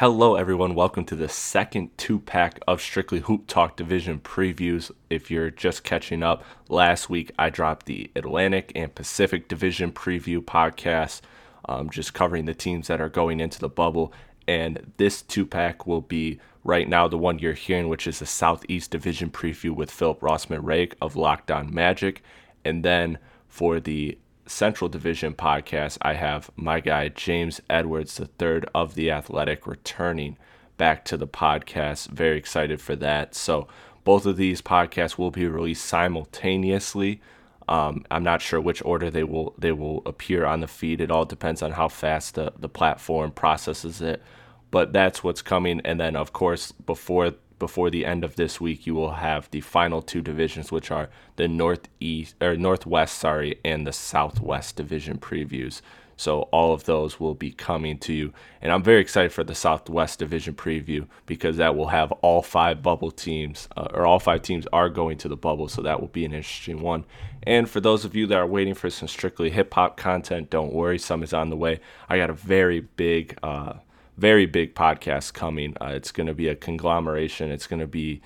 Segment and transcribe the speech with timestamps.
[0.00, 0.74] Hello, everyone.
[0.74, 4.90] Welcome to the second two pack of Strictly Hoop Talk Division previews.
[5.08, 10.44] If you're just catching up, last week I dropped the Atlantic and Pacific Division preview
[10.44, 11.22] podcast,
[11.64, 14.12] um, just covering the teams that are going into the bubble.
[14.46, 18.26] And this two pack will be right now the one you're hearing, which is the
[18.26, 22.22] Southeast Division preview with Philip Rossman-Reich of Locked On Magic.
[22.66, 23.16] And then
[23.48, 29.66] for the Central Division podcast, I have my guy James Edwards III of The Athletic
[29.66, 30.36] returning
[30.76, 32.08] back to the podcast.
[32.08, 33.34] Very excited for that.
[33.34, 33.68] So,
[34.04, 37.20] both of these podcasts will be released simultaneously.
[37.68, 41.00] Um, I'm not sure which order they will they will appear on the feed.
[41.00, 44.22] It all depends on how fast the, the platform processes it.
[44.70, 45.80] But that's what's coming.
[45.84, 49.60] And then, of course, before before the end of this week, you will have the
[49.60, 55.80] final two divisions, which are the northeast or northwest, sorry, and the southwest division previews.
[56.16, 58.32] So all of those will be coming to you,
[58.62, 62.82] and I'm very excited for the Southwest Division preview because that will have all five
[62.82, 66.08] bubble teams, uh, or all five teams are going to the bubble, so that will
[66.08, 67.04] be an interesting one.
[67.42, 70.72] And for those of you that are waiting for some strictly hip hop content, don't
[70.72, 71.80] worry, some is on the way.
[72.08, 73.38] I got a very big.
[73.42, 73.74] Uh,
[74.16, 75.76] very big podcast coming.
[75.80, 77.50] Uh, it's going to be a conglomeration.
[77.50, 78.22] It's going to be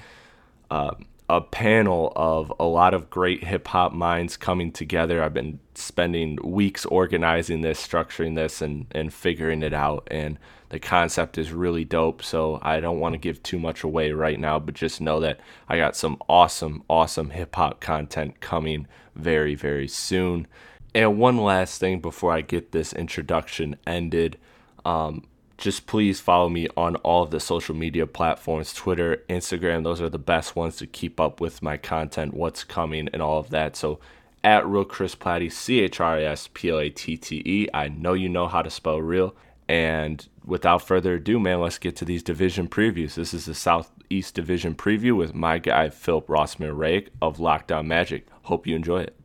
[0.70, 0.94] uh,
[1.28, 5.22] a panel of a lot of great hip hop minds coming together.
[5.22, 10.08] I've been spending weeks organizing this, structuring this, and, and figuring it out.
[10.10, 10.38] And
[10.70, 12.22] the concept is really dope.
[12.22, 15.40] So I don't want to give too much away right now, but just know that
[15.68, 20.46] I got some awesome, awesome hip hop content coming very, very soon.
[20.94, 24.36] And one last thing before I get this introduction ended.
[24.84, 25.24] Um,
[25.60, 29.84] just please follow me on all of the social media platforms Twitter, Instagram.
[29.84, 33.38] Those are the best ones to keep up with my content, what's coming, and all
[33.38, 33.76] of that.
[33.76, 34.00] So,
[34.42, 37.68] at Real Chris Platte, C H R I S P L A T T E.
[37.74, 39.36] I know you know how to spell real.
[39.68, 43.14] And without further ado, man, let's get to these division previews.
[43.14, 48.26] This is the Southeast Division preview with my guy, Philip Rossman-Reich of Locked On Magic.
[48.44, 49.19] Hope you enjoy it.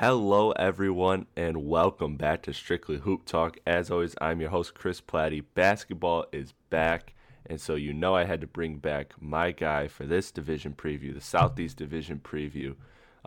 [0.00, 3.58] Hello, everyone, and welcome back to Strictly Hoop Talk.
[3.66, 5.42] As always, I'm your host, Chris Platte.
[5.54, 7.14] Basketball is back,
[7.46, 11.12] and so you know I had to bring back my guy for this division preview,
[11.12, 12.76] the Southeast Division preview.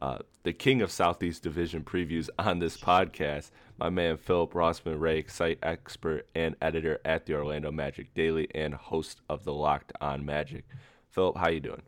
[0.02, 5.60] Uh, the king of Southeast Division previews on this podcast, my man Philip Rossman-Reich, site
[5.62, 10.64] expert and editor at the Orlando Magic Daily and host of the Locked On Magic.
[11.10, 11.82] Philip, how you doing?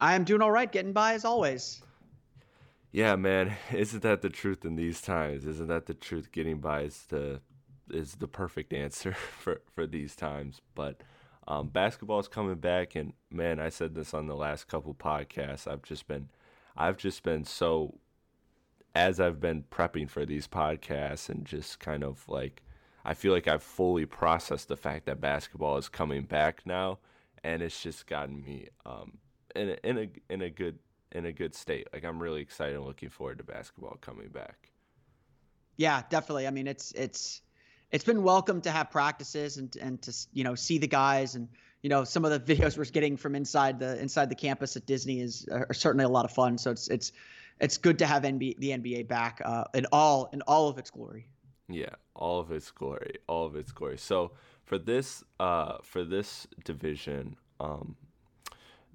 [0.00, 1.82] I am doing all right, getting by as always.
[2.92, 5.44] Yeah, man, isn't that the truth in these times?
[5.44, 6.32] Isn't that the truth?
[6.32, 7.40] Getting by is the
[7.90, 10.60] is the perfect answer for for these times.
[10.74, 11.02] But
[11.48, 15.70] um, basketball is coming back, and man, I said this on the last couple podcasts.
[15.70, 16.28] I've just been,
[16.76, 17.98] I've just been so,
[18.94, 22.62] as I've been prepping for these podcasts, and just kind of like,
[23.04, 26.98] I feel like I've fully processed the fact that basketball is coming back now,
[27.44, 29.18] and it's just gotten me um,
[29.54, 30.78] in a, in a in a good
[31.12, 31.88] in a good state.
[31.92, 34.70] Like I'm really excited and looking forward to basketball coming back.
[35.76, 36.46] Yeah, definitely.
[36.46, 37.42] I mean, it's it's
[37.92, 41.48] it's been welcome to have practices and and to you know see the guys and
[41.82, 44.86] you know some of the videos we're getting from inside the inside the campus at
[44.86, 46.58] Disney is are certainly a lot of fun.
[46.58, 47.12] So it's it's
[47.60, 50.90] it's good to have NBA, the NBA back uh, in all in all of its
[50.90, 51.26] glory.
[51.68, 53.98] Yeah, all of its glory, all of its glory.
[53.98, 54.32] So
[54.64, 57.96] for this uh for this division, um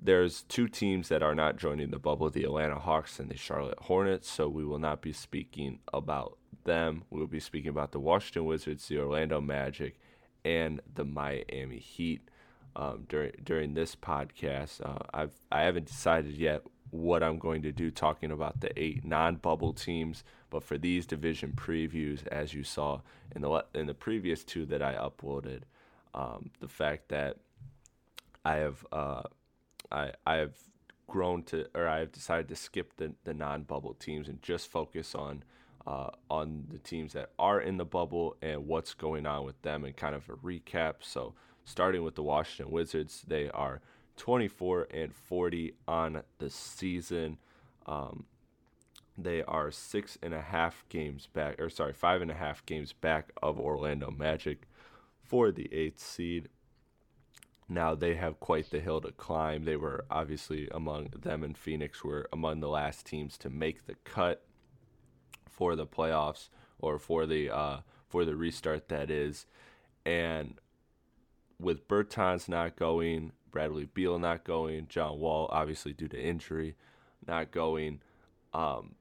[0.01, 3.77] there's two teams that are not joining the bubble the Atlanta Hawks and the Charlotte
[3.81, 4.29] Hornets.
[4.29, 7.03] So we will not be speaking about them.
[7.11, 9.99] We will be speaking about the Washington Wizards, the Orlando Magic,
[10.43, 12.21] and the Miami Heat.
[12.73, 17.71] Um, during during this podcast, uh, I've I haven't decided yet what I'm going to
[17.71, 23.01] do talking about the eight non-bubble teams, but for these division previews, as you saw
[23.35, 25.63] in the in the previous two that I uploaded,
[26.13, 27.37] um, the fact that
[28.45, 29.23] I have uh,
[29.91, 30.57] I I have
[31.07, 35.13] grown to or I have decided to skip the the non-bubble teams and just focus
[35.15, 35.43] on
[35.85, 39.83] uh, on the teams that are in the bubble and what's going on with them
[39.83, 40.95] and kind of a recap.
[41.01, 41.33] So
[41.65, 43.81] starting with the Washington Wizards, they are
[44.17, 47.37] 24 and 40 on the season.
[47.85, 48.25] Um,
[49.17, 52.93] they are six and a half games back, or sorry, five and a half games
[52.93, 54.67] back of Orlando Magic
[55.23, 56.49] for the eighth seed.
[57.71, 59.63] Now they have quite the hill to climb.
[59.63, 63.95] They were obviously among them and Phoenix were among the last teams to make the
[64.03, 64.43] cut
[65.49, 67.77] for the playoffs or for the uh,
[68.09, 69.45] for the restart that is,
[70.05, 70.59] and
[71.61, 76.75] with Bertans not going, Bradley Beal not going, John Wall obviously due to injury
[77.25, 78.01] not going.
[78.53, 78.95] Um,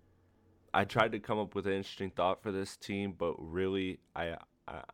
[0.73, 4.37] I tried to come up with an interesting thought for this team, but really I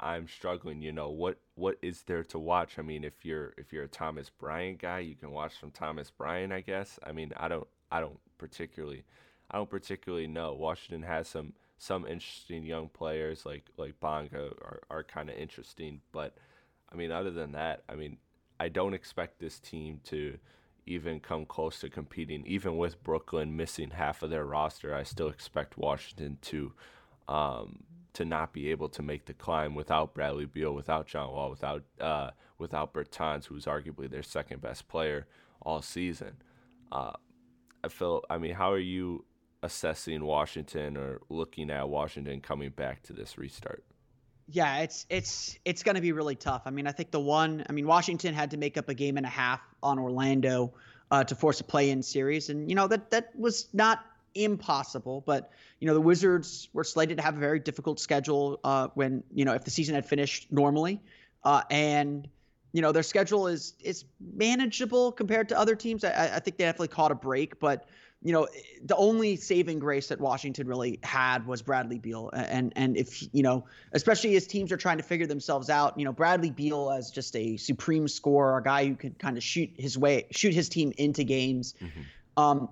[0.00, 0.80] I, am struggling.
[0.80, 2.78] You know what what is there to watch?
[2.78, 6.10] I mean, if you're if you're a Thomas Bryant guy, you can watch some Thomas
[6.10, 6.98] Bryant, I guess.
[7.06, 9.04] I mean, I don't I don't particularly
[9.50, 10.54] I don't particularly know.
[10.54, 16.00] Washington has some some interesting young players like like Bonga are are kind of interesting,
[16.12, 16.36] but
[16.92, 18.18] I mean, other than that, I mean,
[18.58, 20.38] I don't expect this team to
[20.86, 22.46] even come close to competing.
[22.46, 26.72] Even with Brooklyn missing half of their roster, I still expect Washington to
[27.28, 27.82] um,
[28.16, 31.84] to not be able to make the climb without Bradley Beal, without John Wall, without
[32.00, 35.26] uh, without Bertans, who's arguably their second best player
[35.60, 36.36] all season.
[36.90, 37.12] Uh,
[37.84, 38.22] I feel.
[38.30, 39.26] I mean, how are you
[39.62, 43.84] assessing Washington or looking at Washington coming back to this restart?
[44.48, 46.62] Yeah, it's it's it's going to be really tough.
[46.64, 47.66] I mean, I think the one.
[47.68, 50.72] I mean, Washington had to make up a game and a half on Orlando
[51.10, 54.02] uh, to force a play-in series, and you know that that was not
[54.36, 55.50] impossible, but
[55.80, 59.44] you know the Wizards were slated to have a very difficult schedule uh, when you
[59.44, 61.00] know if the season had finished normally,
[61.44, 62.28] uh, and
[62.72, 66.04] you know their schedule is is manageable compared to other teams.
[66.04, 67.88] I, I think they definitely caught a break, but
[68.22, 68.48] you know
[68.84, 73.42] the only saving grace that Washington really had was Bradley Beal, and and if you
[73.42, 77.10] know especially as teams are trying to figure themselves out, you know Bradley Beal as
[77.10, 80.68] just a supreme scorer, a guy who can kind of shoot his way, shoot his
[80.68, 81.74] team into games.
[81.80, 82.42] Mm-hmm.
[82.42, 82.68] Um,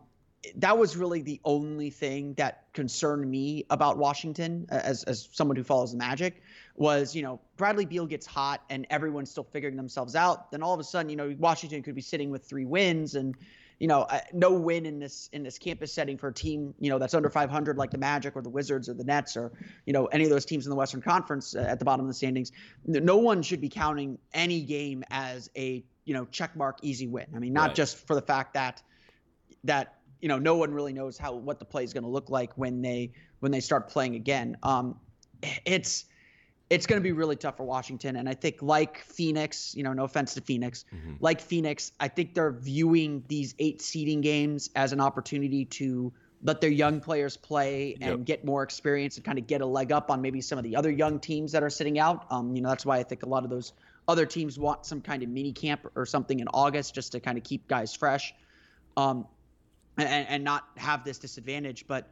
[0.56, 5.56] that was really the only thing that concerned me about Washington uh, as as someone
[5.56, 6.43] who follows the Magic
[6.76, 10.50] was you know Bradley Beal gets hot and everyone's still figuring themselves out.
[10.50, 13.37] Then all of a sudden you know Washington could be sitting with three wins and
[13.79, 16.91] you know uh, no win in this in this campus setting for a team you
[16.91, 19.52] know that's under 500 like the Magic or the Wizards or the Nets or
[19.87, 22.08] you know any of those teams in the Western Conference uh, at the bottom of
[22.08, 22.52] the standings.
[22.87, 27.26] No one should be counting any game as a you know check mark easy win.
[27.35, 27.76] I mean not right.
[27.76, 28.82] just for the fact that
[29.64, 29.94] that
[30.25, 32.56] you know no one really knows how what the play is going to look like
[32.56, 34.56] when they when they start playing again.
[34.62, 34.99] Um,
[35.67, 36.06] it's
[36.71, 39.93] it's going to be really tough for Washington, and I think like Phoenix, you know,
[39.93, 41.17] no offense to Phoenix, mm-hmm.
[41.21, 46.11] like Phoenix, I think they're viewing these eight seeding games as an opportunity to
[46.43, 48.25] let their young players play and yep.
[48.25, 50.75] get more experience and kind of get a leg up on maybe some of the
[50.75, 52.25] other young teams that are sitting out.
[52.31, 53.75] Um, you know, that's why I think a lot of those
[54.08, 57.37] other teams want some kind of mini camp or something in August just to kind
[57.37, 58.34] of keep guys fresh.
[58.96, 59.27] Um,
[59.96, 61.86] and, and not have this disadvantage.
[61.86, 62.08] But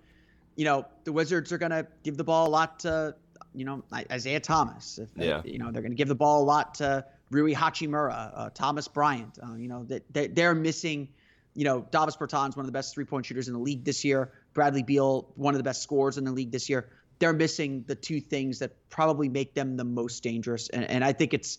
[0.57, 3.15] you know, the Wizards are going to give the ball a lot to
[3.55, 4.99] you know Isaiah Thomas.
[4.99, 5.43] If, yeah.
[5.45, 8.89] you know, they're going to give the ball a lot to Rui Hachimura, uh, Thomas
[8.89, 9.39] Bryant.
[9.43, 11.09] Uh, you know, that they, they're missing.
[11.55, 14.33] You know, Davis Bertans, one of the best three-point shooters in the league this year.
[14.55, 16.89] Bradley Beal, one of the best scorers in the league this year.
[17.19, 21.13] They're missing the two things that probably make them the most dangerous, and, and I
[21.13, 21.59] think it's,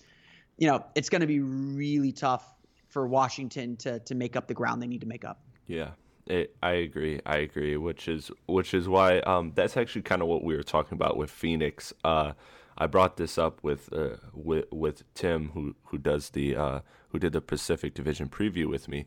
[0.58, 2.44] you know, it's going to be really tough
[2.89, 5.42] for Washington to to make up the ground they need to make up.
[5.68, 5.92] Yeah,
[6.27, 7.20] it, I agree.
[7.25, 7.77] I agree.
[7.77, 11.18] Which is which is why um, that's actually kind of what we were talking about
[11.18, 11.94] with Phoenix.
[12.03, 12.34] Uh,
[12.77, 17.20] I brought this up with uh, with with Tim, who who does the uh, who
[17.20, 19.06] did the Pacific Division preview with me,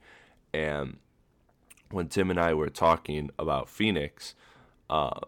[0.53, 0.99] and
[1.91, 4.35] when Tim and I were talking about Phoenix,
[4.91, 5.21] uh,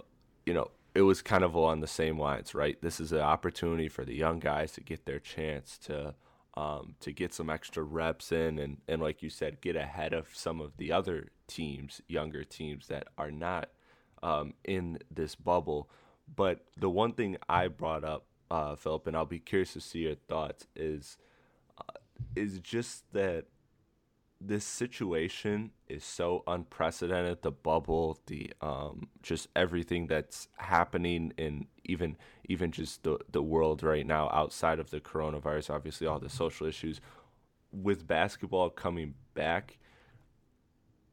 [0.44, 2.80] you know, it was kind of along the same lines, right?
[2.82, 6.14] This is an opportunity for the young guys to get their chance to
[6.58, 10.26] um, to get some extra reps in and, and like you said, get ahead of
[10.32, 13.70] some of the other teams, younger teams that are not
[14.24, 15.88] um, in this bubble.
[16.34, 20.00] But the one thing I brought up, uh, Philip, and I'll be curious to see
[20.00, 21.16] your thoughts, is
[21.78, 21.98] uh,
[22.34, 23.44] is just that
[24.40, 32.16] this situation is so unprecedented the bubble the um just everything that's happening in even
[32.48, 36.66] even just the the world right now outside of the coronavirus obviously all the social
[36.66, 37.00] issues.
[37.70, 39.78] With basketball coming back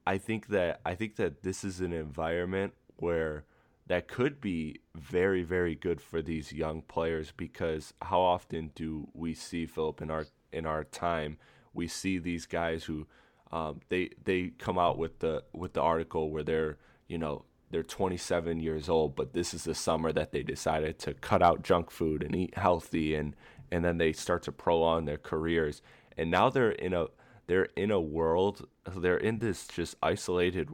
[0.05, 3.45] I think that I think that this is an environment where
[3.87, 9.33] that could be very very good for these young players because how often do we
[9.33, 11.37] see Philip in our in our time
[11.75, 13.07] we see these guys who
[13.51, 16.77] um, they they come out with the with the article where they're
[17.07, 21.13] you know they're 27 years old, but this is the summer that they decided to
[21.13, 23.35] cut out junk food and eat healthy, and
[23.71, 25.81] and then they start to prolong their careers,
[26.17, 27.07] and now they're in a
[27.47, 30.69] they're in a world they're in this just isolated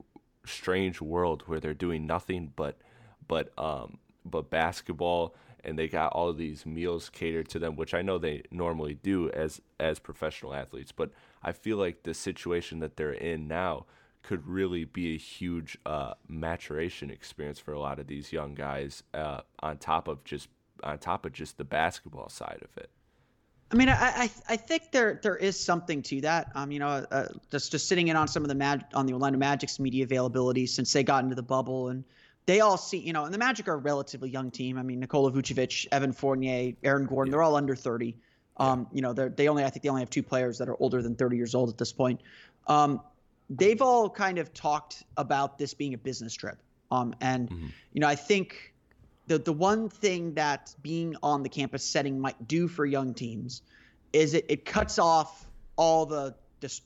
[0.45, 2.77] strange world where they're doing nothing but
[3.27, 8.01] but um but basketball and they got all these meals catered to them, which I
[8.01, 10.91] know they normally do as as professional athletes.
[10.91, 11.11] But
[11.43, 13.85] I feel like the situation that they're in now
[14.23, 19.03] could really be a huge uh, maturation experience for a lot of these young guys.
[19.13, 20.47] Uh, on top of just
[20.83, 22.89] on top of just the basketball side of it.
[23.71, 26.51] I mean, I, I, I think there there is something to that.
[26.55, 29.13] Um, you know, uh, just just sitting in on some of the mag- on the
[29.13, 32.03] Orlando Magic's media availability since they got into the bubble and
[32.51, 34.77] they all see, you know, and the Magic are a relatively young team.
[34.77, 37.37] I mean, Nikola Vucevic, Evan Fournier, Aaron Gordon, yeah.
[37.37, 38.13] they're all under 30.
[38.57, 41.01] Um, you know, they only, I think they only have two players that are older
[41.01, 42.19] than 30 years old at this point.
[42.67, 42.99] Um,
[43.49, 46.57] they've all kind of talked about this being a business trip.
[46.91, 47.67] Um, and, mm-hmm.
[47.93, 48.73] you know, I think
[49.27, 53.61] the, the one thing that being on the campus setting might do for young teams
[54.11, 55.45] is it, it cuts off
[55.77, 56.35] all the,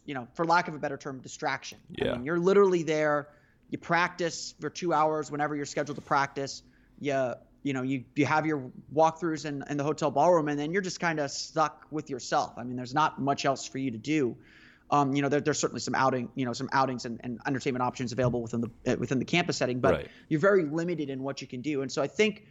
[0.05, 1.79] you know, for lack of a better term, distraction.
[1.89, 2.11] Yeah.
[2.11, 3.29] I mean, you're literally there
[3.69, 6.63] you practice for two hours whenever you're scheduled to practice.
[6.99, 10.71] You you know you you have your walkthroughs in, in the hotel ballroom, and then
[10.71, 12.53] you're just kind of stuck with yourself.
[12.57, 14.37] I mean, there's not much else for you to do.
[14.91, 17.81] Um, you know, there, there's certainly some outing, you know, some outings and, and entertainment
[17.81, 20.07] options available within the uh, within the campus setting, but right.
[20.29, 21.81] you're very limited in what you can do.
[21.81, 22.45] And so I think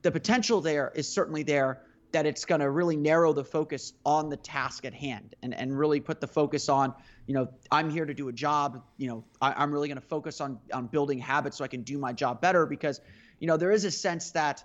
[0.00, 1.82] the potential there is certainly there
[2.14, 5.76] that it's going to really narrow the focus on the task at hand and, and
[5.76, 6.94] really put the focus on,
[7.26, 8.84] you know, I'm here to do a job.
[8.96, 11.82] You know, I, am really going to focus on on building habits so I can
[11.82, 13.00] do my job better because,
[13.40, 14.64] you know, there is a sense that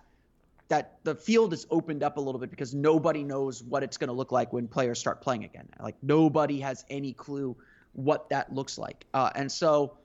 [0.68, 4.10] that the field is opened up a little bit because nobody knows what it's going
[4.10, 5.68] to look like when players start playing again.
[5.82, 7.58] Like nobody has any clue
[7.94, 9.98] what that looks like, uh, and so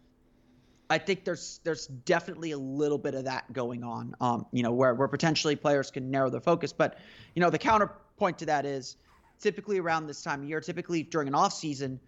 [0.91, 4.15] I think there's there's definitely a little bit of that going on.
[4.21, 6.73] Um, you know, where where potentially players can narrow their focus.
[6.73, 6.99] But
[7.35, 8.97] you know, the counterpoint to that is
[9.41, 11.99] typically around this time of year, typically during an off season,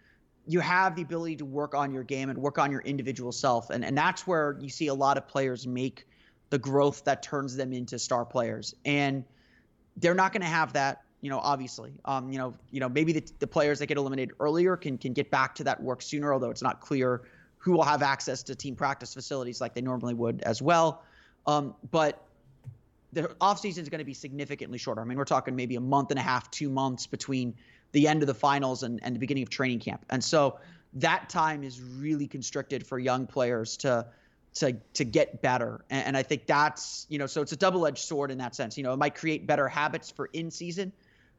[0.47, 3.71] you have the ability to work on your game and work on your individual self,
[3.71, 6.07] and and that's where you see a lot of players make
[6.51, 8.75] the growth that turns them into star players.
[8.85, 9.25] And
[9.97, 13.13] they're not going to have that you know, obviously, um, you know, you know, maybe
[13.13, 16.33] the, the players that get eliminated earlier can can get back to that work sooner,
[16.33, 17.23] although it's not clear
[17.67, 21.03] who will have access to team practice facilities like they normally would as well.
[21.49, 22.23] Um, but
[23.13, 25.01] the offseason is going to be significantly shorter.
[25.01, 27.55] I mean, we're talking maybe a month and a half, two months between
[27.91, 30.05] the end of the finals and, and the beginning of training camp.
[30.11, 30.61] And so
[30.95, 34.07] that time is really constricted for young players to
[34.55, 35.85] to to get better.
[35.91, 38.79] And, and I think that's, you know, so it's a double-edged sword in that sense.
[38.79, 40.93] You know, it might create better habits for in season,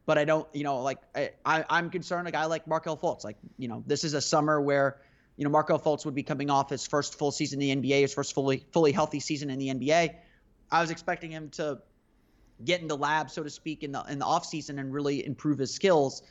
[0.04, 3.24] but I don't, you know, like I, I I'm concerned a guy like Markelle Fultz.
[3.24, 4.98] Like, you know, this is a summer where
[5.38, 8.00] you know, Markelle Fultz would be coming off his first full season in the NBA,
[8.02, 10.16] his first fully fully healthy season in the NBA.
[10.70, 11.78] I was expecting him to
[12.64, 15.24] get in the lab, so to speak, in the in the off season and really
[15.24, 16.22] improve his skills.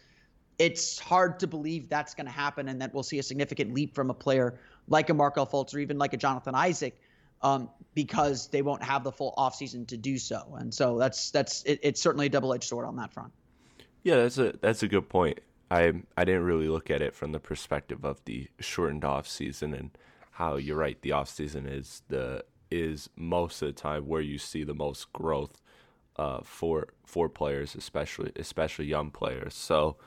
[0.60, 3.96] It's hard to believe that's going to happen and that we'll see a significant leap
[3.96, 4.60] from a player
[4.90, 7.00] like a Markelle Fultz or even like a Jonathan Isaac
[7.42, 10.58] um, because they won't have the full offseason to do so.
[10.60, 13.32] And so that's that's it, it's certainly a double edged sword on that front.
[14.04, 15.40] Yeah, that's a that's a good point.
[15.70, 19.74] I I didn't really look at it from the perspective of the shortened off season
[19.74, 19.98] and
[20.32, 21.02] how you're right.
[21.02, 25.12] The off season is the is most of the time where you see the most
[25.14, 25.62] growth
[26.18, 29.54] uh, for for players, especially especially young players.
[29.54, 29.98] So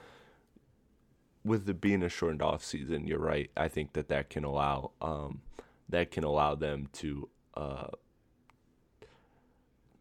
[1.44, 3.50] with the being a shortened off season, you're right.
[3.56, 5.42] I think that that can allow um,
[5.88, 7.88] that can allow them to uh,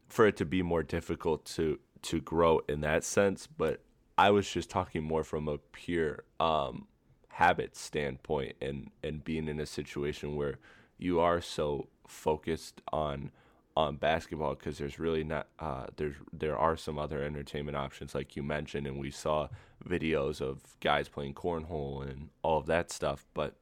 [0.08, 3.82] for it to be more difficult to to grow in that sense, but
[4.20, 6.88] I was just talking more from a pure um,
[7.30, 10.60] habit standpoint and and being in a situation where
[10.98, 13.32] you are so focused on
[13.78, 18.36] on basketball because there's really not uh, there's there are some other entertainment options like
[18.36, 19.48] you mentioned and we saw
[19.88, 23.56] videos of guys playing cornhole and all of that stuff but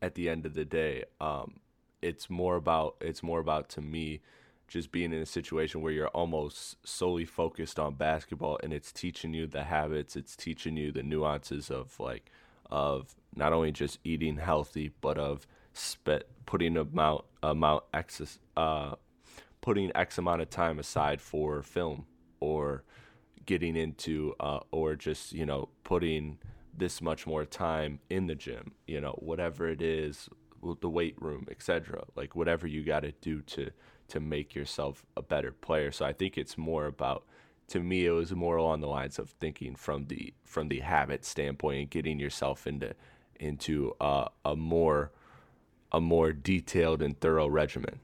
[0.00, 1.58] at the end of the day um,
[2.00, 4.20] it's more about it's more about to me
[4.70, 9.34] just being in a situation where you're almost solely focused on basketball and it's teaching
[9.34, 12.30] you the habits, it's teaching you the nuances of like
[12.70, 18.94] of not only just eating healthy, but of spe- putting amount amount excess uh,
[19.60, 22.06] putting X amount of time aside for film
[22.38, 22.84] or
[23.46, 26.38] getting into uh, or just you know putting
[26.76, 30.28] this much more time in the gym you know whatever it is
[30.80, 33.70] the weight room etc like whatever you got to do to
[34.10, 37.24] to make yourself a better player so i think it's more about
[37.68, 41.24] to me it was more along the lines of thinking from the from the habit
[41.24, 42.94] standpoint and getting yourself into
[43.38, 45.10] into uh, a more
[45.92, 48.00] a more detailed and thorough regimen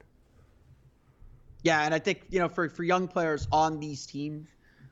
[1.67, 4.47] yeah, and I think you know for for young players on these teams,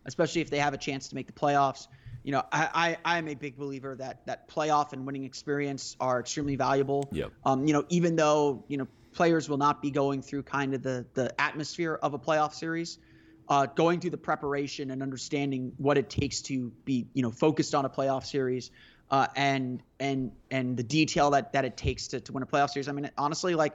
[0.06, 1.87] especially if they have a chance to make the playoffs,
[2.25, 5.97] you know, I I, I am a big believer that that playoff and winning experience
[6.00, 7.09] are extremely valuable.
[7.12, 7.30] Yep.
[7.44, 10.83] Um, you know, even though you know players will not be going through kind of
[10.83, 12.99] the the atmosphere of a playoff series.
[13.47, 17.75] Uh, going through the preparation and understanding what it takes to be, you know, focused
[17.75, 18.71] on a playoff series,
[19.11, 22.71] uh, and and and the detail that that it takes to, to win a playoff
[22.71, 22.88] series.
[22.88, 23.75] I mean, honestly, like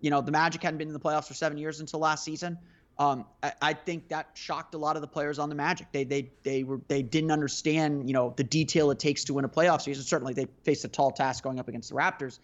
[0.00, 2.58] you know, the Magic hadn't been in the playoffs for seven years until last season.
[2.98, 5.88] Um, I, I, think that shocked a lot of the players on the Magic.
[5.92, 9.44] They they they were they didn't understand you know the detail it takes to win
[9.44, 10.04] a playoff season.
[10.04, 12.38] Certainly, they faced a tall task going up against the Raptors.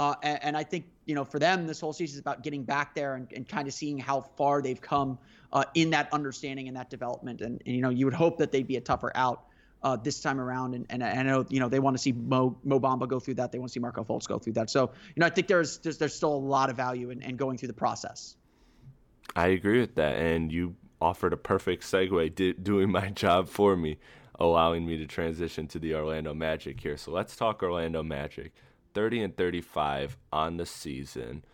[0.00, 2.62] Uh, and, and, I think you know for them, this whole season is about getting
[2.64, 5.18] back there and, and kind of seeing how far they've come
[5.52, 7.42] uh, in that understanding and that development.
[7.42, 9.44] And, and, you know, you would hope that they'd be a tougher out
[9.82, 10.74] uh, this time around.
[10.74, 13.34] And, and I know, you know, they want to see Mo, Mo Bamba go through
[13.34, 13.52] that.
[13.52, 14.70] They want to see Markelle Fultz go through that.
[14.70, 17.36] So, you know, I think there's there's, there's still a lot of value in, in
[17.36, 18.36] going through the process.
[19.36, 20.16] I agree with that.
[20.16, 23.98] And you offered a perfect segue, di- doing my job for me,
[24.38, 26.96] allowing me to transition to the Orlando Magic here.
[26.96, 28.52] So let's talk Orlando Magic.
[28.94, 31.44] 30 and 35 on the season.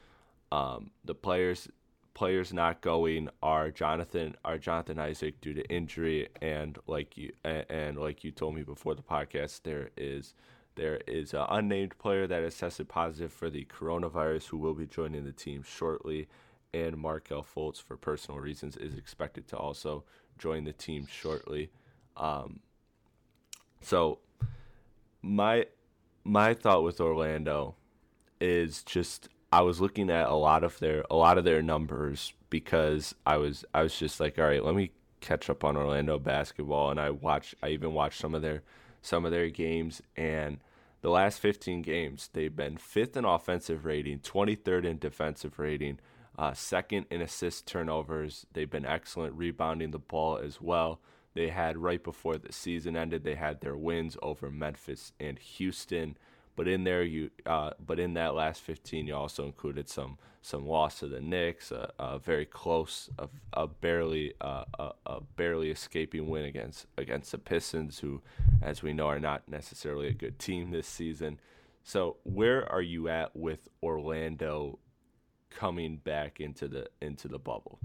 [0.52, 1.69] Um, the players
[2.14, 7.99] players not going are Jonathan are Jonathan Isaac due to injury and like you and,
[7.99, 10.33] like you told me before the podcast there is
[10.76, 14.87] there is an unnamed player that has tested positive for the coronavirus who will be
[14.87, 16.26] joining the team shortly
[16.73, 20.05] and Markelle Fultz for personal reasons is expected to also
[20.38, 21.71] join the team shortly.
[22.16, 22.61] Um,
[23.83, 24.20] so
[25.22, 25.66] my
[26.26, 27.76] my thought with Orlando
[28.40, 32.34] is just I was looking at a lot of their a lot of their numbers
[32.50, 36.18] because I was I was just like, all right, let me catch up on Orlando
[36.18, 38.62] basketball, and I watched I even watched some of their
[39.02, 40.58] some of their games and
[41.00, 46.00] the last 15 games they've been fifth in offensive rating, 23rd in defensive rating,
[46.36, 48.46] uh, second in assist turnovers.
[48.52, 51.00] They've been excellent rebounding the ball as well.
[51.37, 56.16] They had right before the season ended, they had their wins over Memphis and Houston.
[56.57, 60.66] But in there, you uh, but in that last 15, you also included some some
[60.66, 64.64] loss to the Knicks, a, a very close, a, a barely a,
[65.05, 68.22] a, barely escaping win against against the Pistons, who,
[68.62, 71.38] as we know, are not necessarily a good team this season.
[71.85, 74.79] So where are you at with Orlando
[75.51, 77.79] coming back into the into the bubble?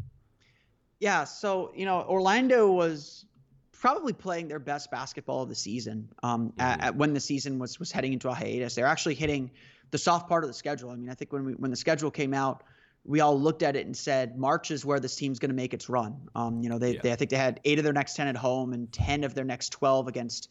[1.02, 3.26] Yeah, so you know Orlando was
[3.82, 6.62] probably playing their best basketball of the season um, mm-hmm.
[6.62, 8.76] at, at, when the season was was heading into a hiatus.
[8.76, 9.52] They're actually hitting
[9.89, 10.91] the soft part of the schedule.
[10.91, 12.63] I mean, I think when we when the schedule came out,
[13.04, 15.74] we all looked at it and said March is where this team's going to make
[15.74, 16.30] its run.
[16.36, 17.00] Um, you know, they, yeah.
[17.02, 19.34] they I think they had eight of their next ten at home and ten of
[19.34, 20.50] their next twelve against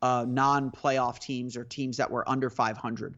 [0.00, 3.14] uh, non-playoff teams or teams that were under 500.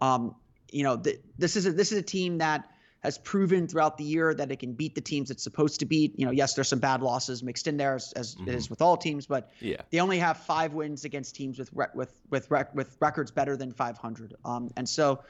[0.00, 0.34] Um,
[0.70, 2.70] you know, th- this is a, this is a team that
[3.02, 6.16] has proven throughout the year that it can beat the teams it's supposed to beat.
[6.18, 8.48] You know, yes, there's some bad losses mixed in there as, as mm-hmm.
[8.48, 9.82] it is with all teams, but yeah.
[9.90, 13.56] they only have five wins against teams with re- with with rec- with records better
[13.56, 14.34] than 500.
[14.44, 15.22] Um, and so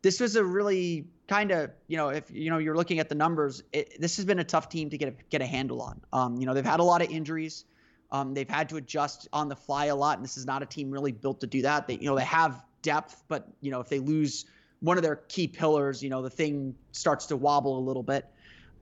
[0.00, 3.14] this was a really kind of you know if you know you're looking at the
[3.14, 6.00] numbers, it, this has been a tough team to get a, get a handle on.
[6.12, 7.64] Um, you know, they've had a lot of injuries.
[8.10, 10.66] Um, they've had to adjust on the fly a lot, and this is not a
[10.66, 11.86] team really built to do that.
[11.86, 14.46] They you know they have depth, but you know if they lose
[14.80, 18.26] one of their key pillars, you know, the thing starts to wobble a little bit.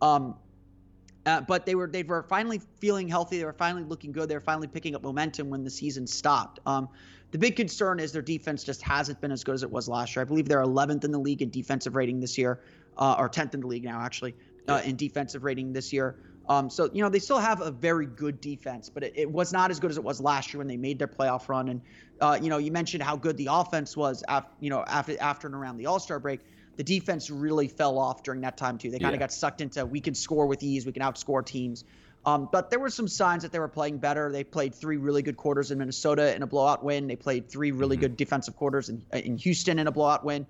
[0.03, 0.35] Um,
[1.25, 3.39] uh, but they were they were finally feeling healthy.
[3.39, 4.29] They were finally looking good.
[4.29, 6.61] They were finally picking up momentum when the season stopped.
[6.67, 6.89] Um,
[7.33, 10.15] the big concern is their defense just hasn't been as good as it was last
[10.15, 10.23] year.
[10.23, 12.61] I believe they're 11th in the league in defensive rating this year,
[12.97, 14.37] uh, or 10th in the league now actually
[14.69, 16.17] uh, in defensive rating this year.
[16.49, 19.53] Um, so you know they still have a very good defense, but it, it, was
[19.53, 21.69] not as good as it was last year when they made their playoff run.
[21.69, 21.81] And
[22.21, 25.47] uh, you know you mentioned how good the offense was after you know after after
[25.49, 26.41] and around the All Star break.
[26.77, 28.91] The defense really fell off during that time too.
[28.91, 29.27] They kind of yeah.
[29.27, 31.85] got sucked into we can score with ease, we can outscore teams.
[32.27, 34.33] Um, but there were some signs that they were playing better.
[34.33, 37.07] They played three really good quarters in Minnesota in a blowout win.
[37.07, 38.03] They played three really mm-hmm.
[38.03, 40.47] good defensive quarters in, in Houston in a blowout win.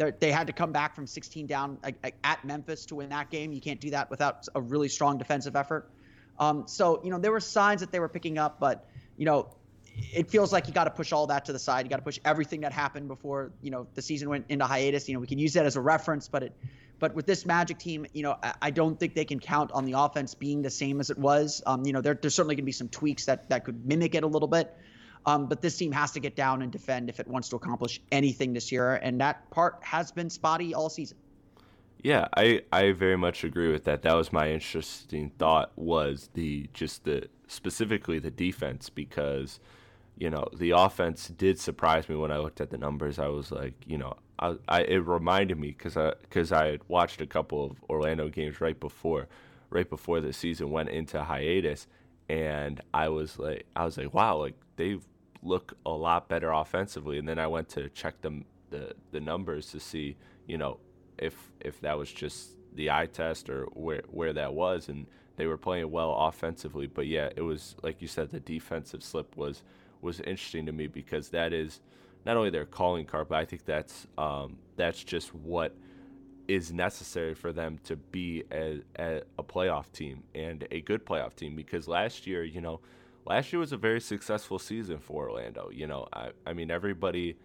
[0.00, 1.78] They're, had to come back from 16 down
[2.24, 3.52] at Memphis to win that game.
[3.52, 5.90] You can't do that without a really strong defensive effort.
[6.38, 9.54] Um, so you know there were signs that they were picking up, but you know
[9.94, 11.84] it feels like you got to push all that to the side.
[11.84, 15.06] You got to push everything that happened before you know the season went into hiatus.
[15.06, 16.56] You know, we can use that as a reference, but it,
[16.98, 19.84] but with this Magic team, you know, I, I don't think they can count on
[19.84, 21.62] the offense being the same as it was.
[21.66, 24.14] Um, you know, there, there's certainly going to be some tweaks that that could mimic
[24.14, 24.74] it a little bit.
[25.26, 28.00] Um, but this team has to get down and defend if it wants to accomplish
[28.10, 31.18] anything this year, and that part has been spotty all season.
[32.02, 34.02] Yeah, I, I very much agree with that.
[34.02, 39.60] That was my interesting thought was the just the specifically the defense because
[40.16, 43.18] you know the offense did surprise me when I looked at the numbers.
[43.18, 46.80] I was like, you know, I, I it reminded me because I because I had
[46.88, 49.28] watched a couple of Orlando games right before
[49.68, 51.86] right before the season went into hiatus,
[52.30, 54.98] and I was like I was like, wow, like they
[55.42, 57.18] look a lot better offensively.
[57.18, 60.16] And then I went to check them the the numbers to see,
[60.46, 60.78] you know,
[61.18, 65.46] if if that was just the eye test or where where that was, and they
[65.46, 66.86] were playing well offensively.
[66.86, 69.64] But yeah, it was like you said, the defensive slip was
[70.00, 71.80] was interesting to me because that is
[72.24, 75.74] not only their calling card, but I think that's um, that's just what
[76.50, 81.36] is necessary for them to be a, a, a playoff team and a good playoff
[81.36, 81.54] team.
[81.54, 82.80] Because last year, you know,
[83.24, 85.70] last year was a very successful season for Orlando.
[85.70, 87.36] You know, I, I mean everybody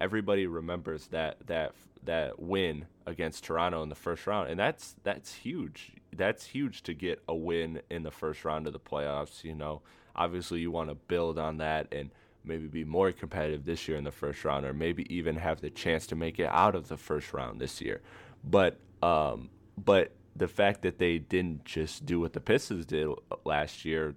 [0.00, 1.72] everybody remembers that that
[2.04, 5.94] that win against Toronto in the first round, and that's that's huge.
[6.14, 9.42] That's huge to get a win in the first round of the playoffs.
[9.42, 9.82] You know,
[10.14, 12.10] obviously you want to build on that and
[12.44, 15.70] maybe be more competitive this year in the first round, or maybe even have the
[15.70, 18.00] chance to make it out of the first round this year.
[18.46, 23.08] But um, but the fact that they didn't just do what the Pistons did
[23.44, 24.14] last year,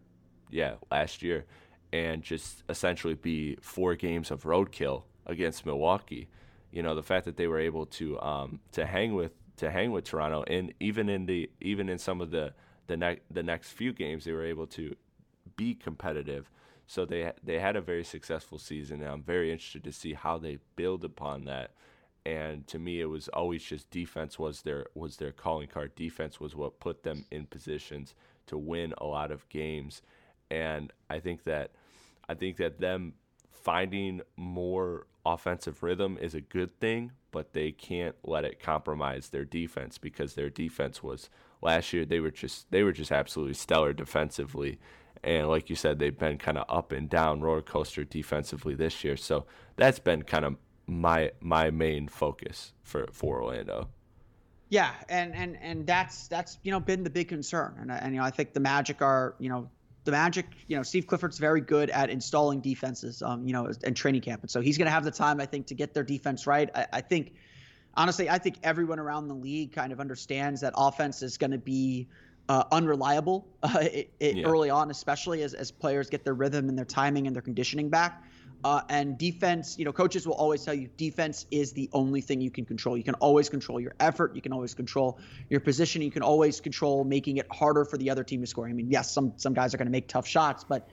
[0.50, 1.46] yeah, last year,
[1.92, 6.30] and just essentially be four games of roadkill against Milwaukee
[6.72, 9.92] you know the fact that they were able to um, to hang with to hang
[9.92, 12.54] with Toronto and even in the even in some of the
[12.88, 14.96] the next the next few games they were able to
[15.56, 16.50] be competitive.
[16.88, 20.38] So they they had a very successful season and I'm very interested to see how
[20.38, 21.72] they build upon that
[22.30, 26.40] and to me it was always just defense was their was their calling card defense
[26.40, 28.14] was what put them in positions
[28.46, 30.02] to win a lot of games
[30.52, 31.72] and I think that
[32.28, 33.14] I think that them
[33.52, 39.46] finding more offensive rhythm is a good thing, but they can't let it compromise their
[39.46, 41.30] defense because their defense was
[41.62, 44.80] last year they were just they were just absolutely stellar defensively.
[45.24, 49.04] And like you said, they've been kind of up and down roller coaster defensively this
[49.04, 49.18] year.
[49.18, 50.56] So that's been kind of
[50.90, 53.90] my my main focus for for Orlando.
[54.70, 58.20] Yeah, and and and that's that's you know been the big concern, and and you
[58.20, 59.70] know I think the Magic are you know
[60.10, 63.96] the Magic, you know, Steve Clifford's very good at installing defenses, um, you know, and
[63.96, 64.42] training camp.
[64.42, 66.70] And so he's going to have the time, I think, to get their defense right.
[66.74, 67.34] I, I, think,
[67.96, 71.58] honestly, I think everyone around the league kind of understands that offense is going to
[71.58, 72.08] be
[72.48, 74.48] uh, unreliable uh, it, it yeah.
[74.48, 77.90] early on, especially as, as players get their rhythm and their timing and their conditioning
[77.90, 78.24] back.
[78.62, 82.42] Uh, and defense, you know, coaches will always tell you defense is the only thing
[82.42, 82.98] you can control.
[82.98, 84.36] You can always control your effort.
[84.36, 85.18] You can always control
[85.50, 86.02] your position.
[86.02, 88.68] You can always control making it harder for the other team to score.
[88.68, 90.90] I mean, yes, some some guys are going to make tough shots, but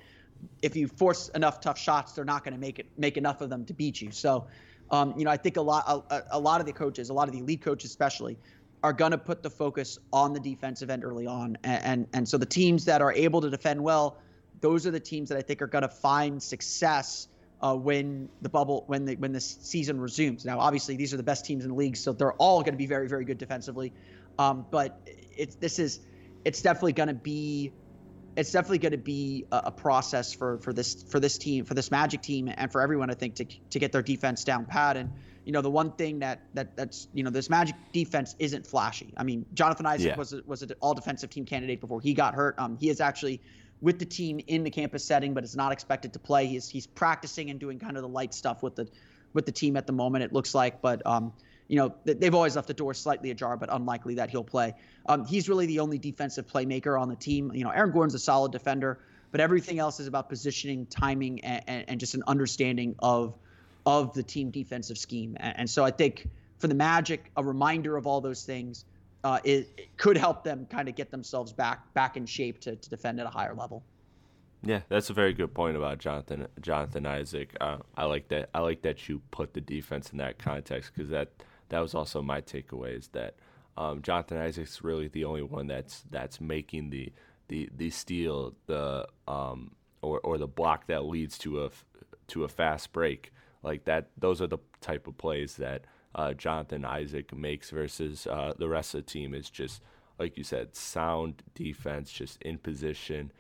[0.63, 3.51] if you force enough tough shots, they're not going to make it make enough of
[3.51, 4.13] them to beat you.
[4.13, 4.47] So,
[4.91, 7.27] um, you know, I think a lot a, a lot of the coaches, a lot
[7.27, 8.39] of the elite coaches, especially,
[8.85, 12.29] are going to put the focus on the defensive end early on, and, and and
[12.29, 14.19] so the teams that are able to defend well,
[14.61, 17.27] those are the teams that I think are going to find success
[17.63, 20.45] uh, when the bubble when the when the season resumes.
[20.45, 22.79] Now, obviously, these are the best teams in the league, so they're all going to
[22.79, 23.93] be very very good defensively.
[24.39, 25.01] Um, but
[25.37, 26.01] it's this is
[26.45, 27.73] it's definitely going to be
[28.37, 31.75] it's definitely going to be a, a, process for for this for this team for
[31.75, 34.99] this Magic team and for everyone I think to to get their defense down pat
[34.99, 35.11] and
[35.47, 39.15] you know the one thing that that that's you know this Magic defense isn't flashy.
[39.17, 40.17] I mean Jonathan Isaac yeah.
[40.17, 42.57] was a, was an all defensive team candidate before he got hurt.
[42.59, 43.41] Um, he is actually
[43.81, 46.47] with the team in the campus setting, but is not expected to play.
[46.47, 48.89] He's he's practicing and doing kind of the light stuff with the
[49.33, 50.25] with the team at the moment.
[50.25, 51.33] It looks like, but um,
[51.69, 54.75] you know they've always left the door slightly ajar, but unlikely that he'll play.
[55.07, 57.53] Um, he's really the only defensive playmaker on the team.
[57.55, 58.99] You know, Aaron Gordon's a solid defender,
[59.31, 63.35] but everything else is about positioning, timing, and, and, and just an understanding of
[63.85, 65.37] of the team defensive scheme.
[65.39, 68.85] And, and so I think for the Magic, a reminder of all those things
[69.25, 72.77] uh, it, it, could help them kind of get themselves back back in shape to,
[72.77, 73.83] to defend at a higher level.
[74.63, 77.57] Yeah, that's a very good point about Jonathan Jonathan Isaac.
[77.61, 78.51] Uh, I like that.
[78.55, 81.31] I like that you put the defense in that context because that
[81.69, 83.35] that was also my takeaway is that
[83.77, 87.13] um, Jonathan Isaac's really the only one that's that's making the
[87.49, 91.71] the the steal the um, or or the block that leads to a
[92.29, 94.11] to a fast break like that.
[94.19, 95.85] Those are the type of plays that
[96.17, 99.83] uh, Jonathan Isaac makes versus uh, the rest of the team is just
[100.19, 103.33] like you said, sound defense, just in position,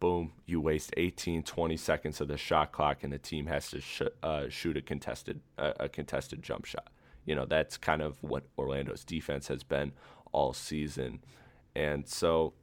[0.00, 3.80] boom, you waste 18, 20 seconds of the shot clock, and the team has to
[3.80, 6.88] sh- uh, shoot a contested uh, a contested jump shot.
[7.24, 9.92] You know that's kind of what Orlando's defense has been
[10.32, 11.20] all season,
[11.76, 12.54] and so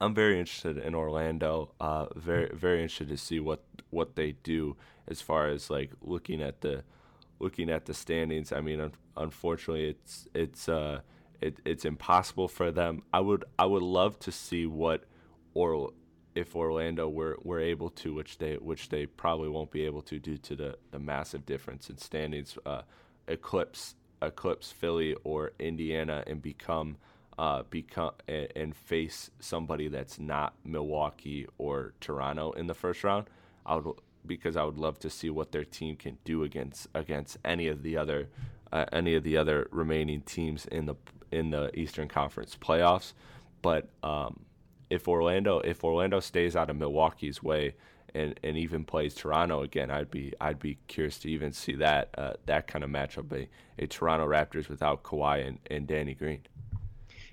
[0.00, 1.70] I'm very interested in Orlando.
[1.80, 4.76] Uh, very very interested to see what what they do
[5.08, 6.84] as far as like looking at the
[7.44, 8.52] looking at the standings.
[8.52, 11.00] I mean, un- unfortunately, it's it's uh,
[11.40, 13.02] it, it's impossible for them.
[13.12, 15.04] I would I would love to see what
[15.54, 15.92] or
[16.34, 20.18] if Orlando were, were able to, which they which they probably won't be able to
[20.18, 22.82] due to the, the massive difference in standings, uh,
[23.28, 26.96] eclipse eclipse Philly or Indiana and become
[27.38, 33.26] uh, become and, and face somebody that's not Milwaukee or Toronto in the first round.
[33.66, 37.38] I would because I would love to see what their team can do against against
[37.44, 38.28] any of the other
[38.72, 40.94] uh, any of the other remaining teams in the
[41.30, 43.12] in the Eastern Conference playoffs.
[43.62, 44.40] But um,
[44.90, 47.74] if Orlando if Orlando stays out of Milwaukee's way
[48.14, 52.10] and, and even plays Toronto again, I'd be I'd be curious to even see that
[52.16, 53.48] uh, that kind of matchup a,
[53.82, 56.42] a Toronto Raptors without Kawhi and, and Danny Green.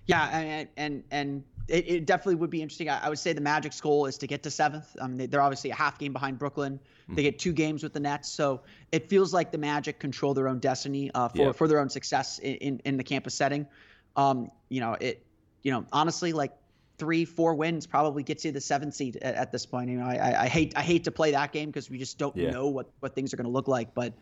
[0.05, 2.89] Yeah, and and and it, it definitely would be interesting.
[2.89, 4.95] I, I, would say the Magic's goal is to get to seventh.
[4.99, 6.79] Um, they, are obviously a half game behind Brooklyn.
[7.03, 7.15] Mm-hmm.
[7.15, 10.47] They get two games with the Nets, so it feels like the Magic control their
[10.47, 11.51] own destiny uh, for yeah.
[11.51, 13.67] for their own success in, in, in the campus setting.
[14.15, 15.25] Um, you know it.
[15.63, 16.53] You know honestly, like
[16.97, 19.89] three, four wins probably gets you the seventh seed at, at this point.
[19.89, 22.35] You know, I, I, hate I hate to play that game because we just don't
[22.35, 22.51] yeah.
[22.51, 23.93] know what what things are going to look like.
[23.93, 24.13] But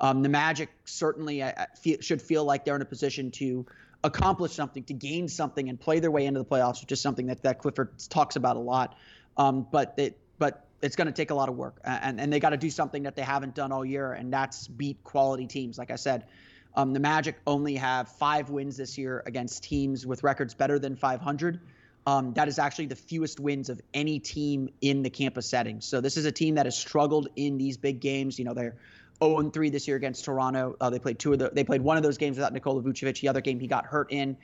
[0.00, 1.44] um, the Magic certainly
[1.78, 3.66] feel, should feel like they're in a position to
[4.04, 7.26] accomplish something, to gain something, and play their way into the playoffs, which is something
[7.26, 8.96] that that Clifford talks about a lot.
[9.36, 12.40] Um, but it but it's going to take a lot of work, and and they
[12.40, 15.78] got to do something that they haven't done all year, and that's beat quality teams.
[15.78, 16.26] Like I said.
[16.74, 20.96] Um, the Magic only have five wins this year against teams with records better than
[20.96, 21.60] 500.
[22.06, 25.80] Um, that is actually the fewest wins of any team in the campus setting.
[25.80, 28.38] So this is a team that has struggled in these big games.
[28.38, 28.76] You know, they're
[29.22, 30.76] 0 3 this year against Toronto.
[30.80, 31.50] Uh, they played two of the.
[31.52, 33.20] They played one of those games without Nikola Vucevic.
[33.20, 34.36] The other game he got hurt in.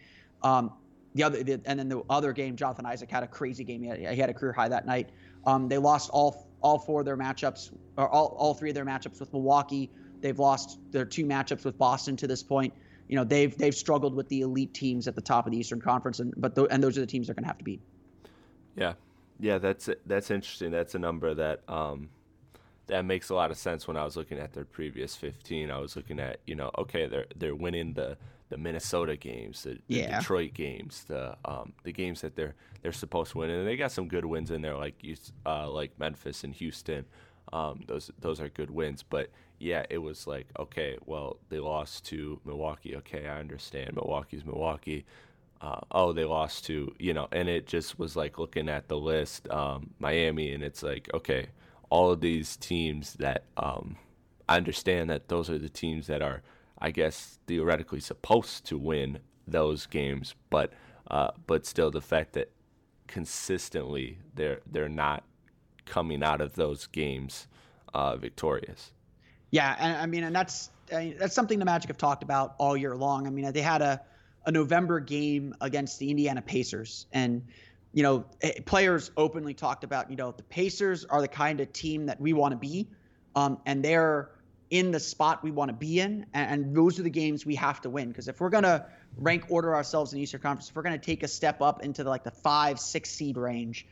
[0.43, 0.73] Um,
[1.15, 3.83] the other the, and then the other game, Jonathan Isaac had a crazy game.
[3.83, 5.11] He had, he had a career high that night.
[5.47, 8.85] Um, they lost all all four of their matchups, or all, all three of their
[8.85, 9.91] matchups with Milwaukee.
[10.21, 12.75] They've lost their two matchups with Boston to this point
[13.09, 15.81] you know they've they've struggled with the elite teams at the top of the Eastern
[15.81, 17.81] Conference, and but and those are the teams they're going to have to beat.
[18.77, 18.93] Yeah,
[19.41, 20.71] yeah, that's that's interesting.
[20.71, 22.11] That's a number that um,
[22.89, 23.87] that makes a lot of sense.
[23.87, 27.07] When I was looking at their previous 15, I was looking at you know okay
[27.07, 28.17] they're they're winning the
[28.51, 30.19] the Minnesota games, the, the yeah.
[30.19, 33.93] Detroit games, the um, the games that they're they're supposed to win, and they got
[33.93, 35.03] some good wins in there like
[35.47, 37.05] uh, like Memphis and Houston.
[37.53, 42.05] Um, those those are good wins, but yeah, it was like, okay, well, they lost
[42.07, 42.97] to Milwaukee.
[42.97, 43.95] Okay, I understand.
[43.95, 45.05] Milwaukee's Milwaukee.
[45.61, 48.97] Uh, oh, they lost to, you know, and it just was like looking at the
[48.97, 51.49] list, um, Miami, and it's like, okay,
[51.91, 53.97] all of these teams that um,
[54.49, 56.43] I understand that those are the teams that are,
[56.79, 60.73] I guess, theoretically supposed to win those games, but
[61.11, 62.51] uh, but still, the fact that
[63.07, 65.25] consistently they're they're not
[65.87, 67.49] coming out of those games
[67.95, 68.93] uh, victorious.
[69.51, 72.55] Yeah, and I mean, and that's I mean, that's something the Magic have talked about
[72.59, 73.27] all year long.
[73.27, 74.01] I mean, they had a
[74.47, 77.47] a November game against the Indiana Pacers, and
[77.93, 81.73] you know, eh, players openly talked about, you know, the Pacers are the kind of
[81.73, 82.89] team that we want to be,
[83.35, 84.31] um, and they're
[84.71, 87.55] in the spot we want to be in, and, and, those are the games we
[87.55, 88.09] have to win.
[88.09, 88.85] Because if we're gonna
[89.17, 92.05] rank order ourselves in the Eastern Conference, if we're gonna take a step up into
[92.05, 93.87] the, like the five, six seed range,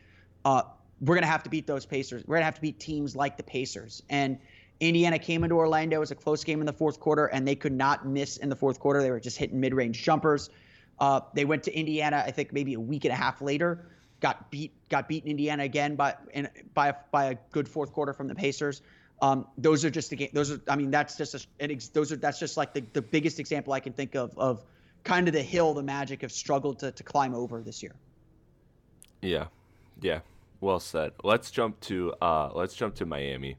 [0.44, 0.62] uh,
[1.00, 2.24] we're gonna have to beat those Pacers.
[2.26, 4.38] We're gonna have to beat teams like the Pacers, and
[4.80, 5.96] Indiana came into Orlando.
[5.96, 8.50] It was a close game in the fourth quarter, and they could not miss in
[8.50, 9.00] the fourth quarter.
[9.00, 10.50] They were just hitting mid range jumpers.
[10.98, 13.86] Uh, they went to Indiana, I think maybe a week and a half later,
[14.20, 18.12] got beat, got beaten Indiana again by in, by a, by a good fourth quarter
[18.12, 18.82] from the Pacers.
[19.20, 20.30] Um, those are just the game.
[20.32, 22.82] Those are, I mean, that's just a, an ex, those are that's just like the,
[22.92, 24.62] the biggest example I can think of of
[25.04, 27.94] kind of the hill the Magic have struggled to to climb over this year.
[29.22, 29.46] Yeah,
[30.00, 30.20] yeah,
[30.60, 31.12] well said.
[31.24, 33.56] Let's jump to uh, let's jump to Miami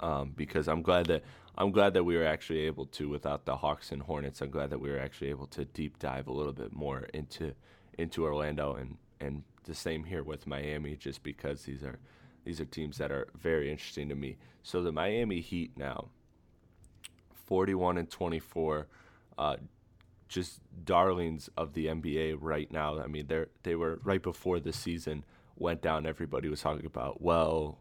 [0.00, 1.22] um, because I'm glad that
[1.60, 4.40] I'm glad that we were actually able to without the Hawks and Hornets.
[4.40, 7.52] I'm glad that we were actually able to deep dive a little bit more into
[7.98, 11.98] into Orlando and and the same here with Miami, just because these are
[12.46, 14.38] these are teams that are very interesting to me.
[14.62, 16.08] So the Miami Heat now,
[17.44, 18.86] 41 and 24,
[19.36, 19.56] uh,
[20.28, 22.98] just darlings of the NBA right now.
[22.98, 25.24] I mean, they they were right before the season
[25.56, 26.06] went down.
[26.06, 27.76] Everybody was talking about, well,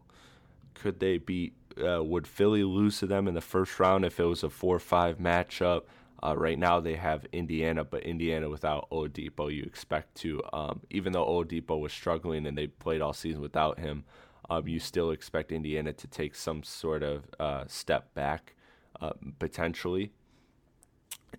[0.74, 4.26] could they beat uh, would Philly lose to them in the first round if it
[4.26, 5.84] was a four-five matchup?
[6.22, 11.14] Uh, right now they have Indiana, but Indiana without Oladipo, you expect to, um, even
[11.14, 14.04] though Oladipo was struggling and they played all season without him,
[14.50, 18.56] um, you still expect Indiana to take some sort of uh, step back
[19.00, 20.12] uh, potentially.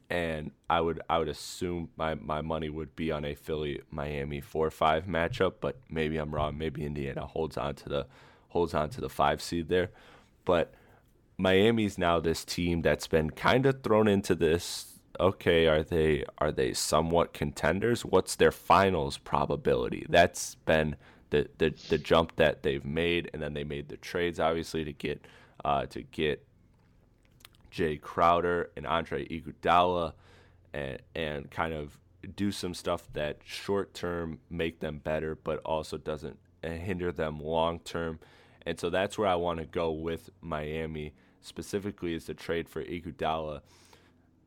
[0.09, 4.40] And I would I would assume my, my money would be on a Philly Miami
[4.40, 6.57] four five matchup, but maybe I'm wrong.
[6.57, 8.07] Maybe Indiana holds on to the
[8.48, 9.90] holds on to the five seed there,
[10.44, 10.74] but
[11.38, 14.98] Miami's now this team that's been kind of thrown into this.
[15.18, 18.05] Okay, are they are they somewhat contenders?
[18.05, 20.07] What's their finals probability?
[20.09, 20.96] That's been
[21.31, 24.92] the the, the jump that they've made, and then they made the trades obviously to
[24.92, 25.26] get
[25.64, 26.44] uh, to get
[27.72, 30.12] Jae Crowder and Andre Iguodala,
[30.72, 31.98] and and kind of
[32.37, 37.79] do some stuff that short term make them better, but also doesn't hinder them long
[37.81, 38.18] term.
[38.66, 42.85] And so that's where I want to go with Miami specifically is the trade for
[42.85, 43.61] Iguodala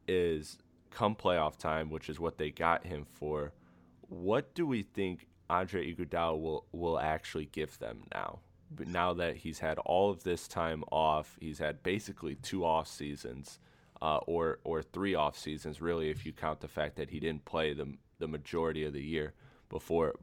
[0.08, 0.58] is
[0.91, 3.54] come playoff time, which is what they got him for.
[4.02, 8.39] What do we think Andre Iguodala will will actually give them now?
[8.76, 12.88] But now that he's had all of this time off, he's had basically two off
[12.88, 13.60] seasons,
[14.02, 17.45] uh, or or three off seasons, really, if you count the fact that he didn't
[17.45, 19.34] play the the majority of the year
[19.73, 20.13] before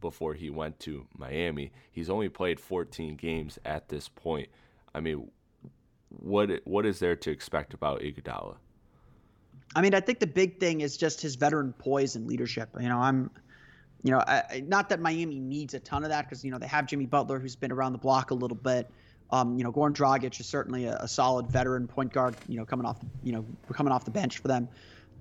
[0.00, 1.72] before he went to Miami.
[1.90, 4.48] He's only played 14 games at this point.
[4.94, 5.28] I mean,
[6.08, 8.56] what what is there to expect about Iguodala?
[9.74, 12.70] I mean, I think the big thing is just his veteran poise and leadership.
[12.80, 13.30] You know, I'm,
[14.02, 16.68] you know, I, not that Miami needs a ton of that because you know they
[16.68, 18.88] have Jimmy Butler who's been around the block a little bit.
[19.32, 22.36] Um, you know, Goran Dragic is certainly a, a, solid veteran point guard.
[22.48, 24.68] You know, coming off, you know, coming off the bench for them.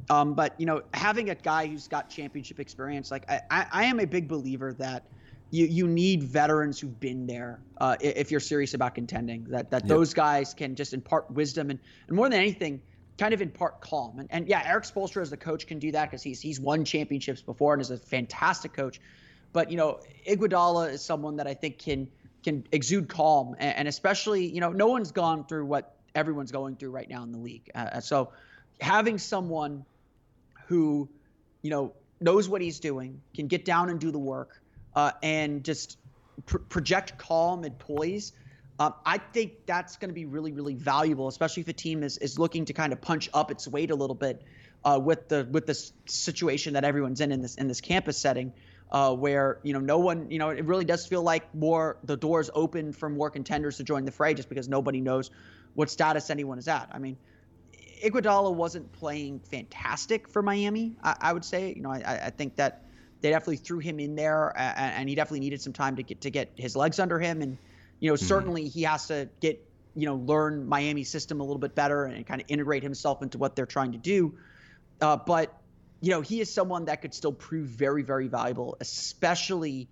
[0.09, 3.83] Um, but you know, having a guy who's got championship experience, like I, I, I
[3.85, 5.03] am a big believer that
[5.51, 9.45] you you need veterans who've been there uh, if you're serious about contending.
[9.49, 9.89] That that yep.
[9.89, 12.81] those guys can just impart wisdom and and more than anything,
[13.17, 14.19] kind of impart calm.
[14.19, 16.85] And and yeah, Erik Spoelstra as the coach can do that because he's he's won
[16.85, 18.99] championships before and is a fantastic coach.
[19.51, 22.07] But you know, Iguodala is someone that I think can
[22.43, 26.75] can exude calm and, and especially you know no one's gone through what everyone's going
[26.75, 27.69] through right now in the league.
[27.75, 28.31] Uh, so
[28.80, 29.86] having someone
[30.68, 31.10] who
[31.62, 34.62] you know knows what he's doing can get down and do the work
[34.96, 35.98] uh, and just
[36.46, 38.34] pr- project calm and poise.
[38.80, 42.18] Um, I think that's going to be really, really valuable, especially if a team is,
[42.18, 44.42] is looking to kind of punch up its weight a little bit
[44.86, 48.54] uh, with the with this situation that everyone's in in this in this campus setting,
[48.92, 52.15] uh, where you know no one, you know, it really does feel like more the
[52.15, 55.30] doors open for more contenders to join the fray, just because nobody knows
[55.74, 56.89] what status anyone is at.
[56.94, 57.18] I mean,
[58.03, 60.95] Iguodala wasn't playing fantastic for Miami.
[61.03, 62.85] I, I would say, you know, I, I think that
[63.21, 66.21] they definitely threw him in there, and, and he definitely needed some time to get
[66.21, 67.41] to get his legs under him.
[67.41, 67.57] And
[67.99, 68.25] you know, mm-hmm.
[68.25, 72.25] certainly he has to get you know learn Miami's system a little bit better and
[72.25, 74.35] kind of integrate himself into what they're trying to do.
[75.01, 75.53] Uh, but
[76.01, 79.89] you know, he is someone that could still prove very, very valuable, especially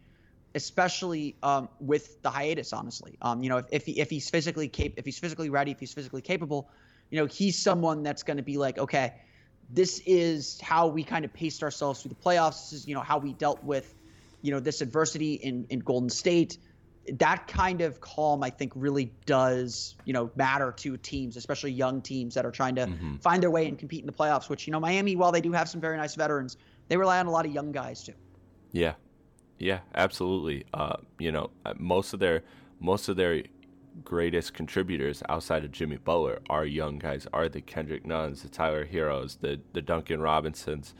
[0.55, 2.73] especially um, with the hiatus.
[2.73, 5.71] Honestly, um, you know, if if, he, if he's physically cap- if he's physically ready,
[5.71, 6.69] if he's physically capable,
[7.09, 9.13] you know, he's someone that's going to be like, okay,
[9.69, 12.69] this is how we kind of paced ourselves through the playoffs.
[12.69, 13.93] This is, you know, how we dealt with,
[14.41, 16.57] you know, this adversity in, in Golden State.
[17.13, 22.01] That kind of calm, I think, really does, you know, matter to teams, especially young
[22.01, 23.15] teams that are trying to mm-hmm.
[23.17, 24.49] find their way and compete in the playoffs.
[24.49, 26.57] Which, you know, Miami, while they do have some very nice veterans,
[26.89, 28.13] they rely on a lot of young guys too.
[28.73, 28.95] Yeah,
[29.57, 30.65] yeah, absolutely.
[30.73, 32.43] Uh, you know, most of their
[32.79, 33.43] most of their
[34.03, 38.85] greatest contributors outside of Jimmy Butler are young guys, are the Kendrick Nunns, the Tyler
[38.85, 40.95] Herros, the the Duncan Robinsons,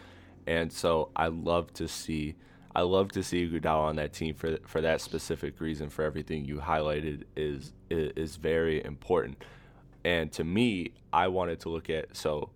[0.45, 2.35] and so I love to see
[2.75, 5.89] I love to see Iguodala on that team for for that specific reason.
[5.89, 9.43] For everything you highlighted is is very important,
[10.05, 12.51] and to me, I wanted to look at so.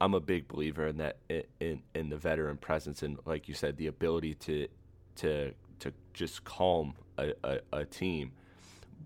[0.00, 1.16] I'm a big believer in that
[1.58, 4.68] in in the veteran presence and like you said the ability to
[5.16, 8.30] to to just calm a, a, a team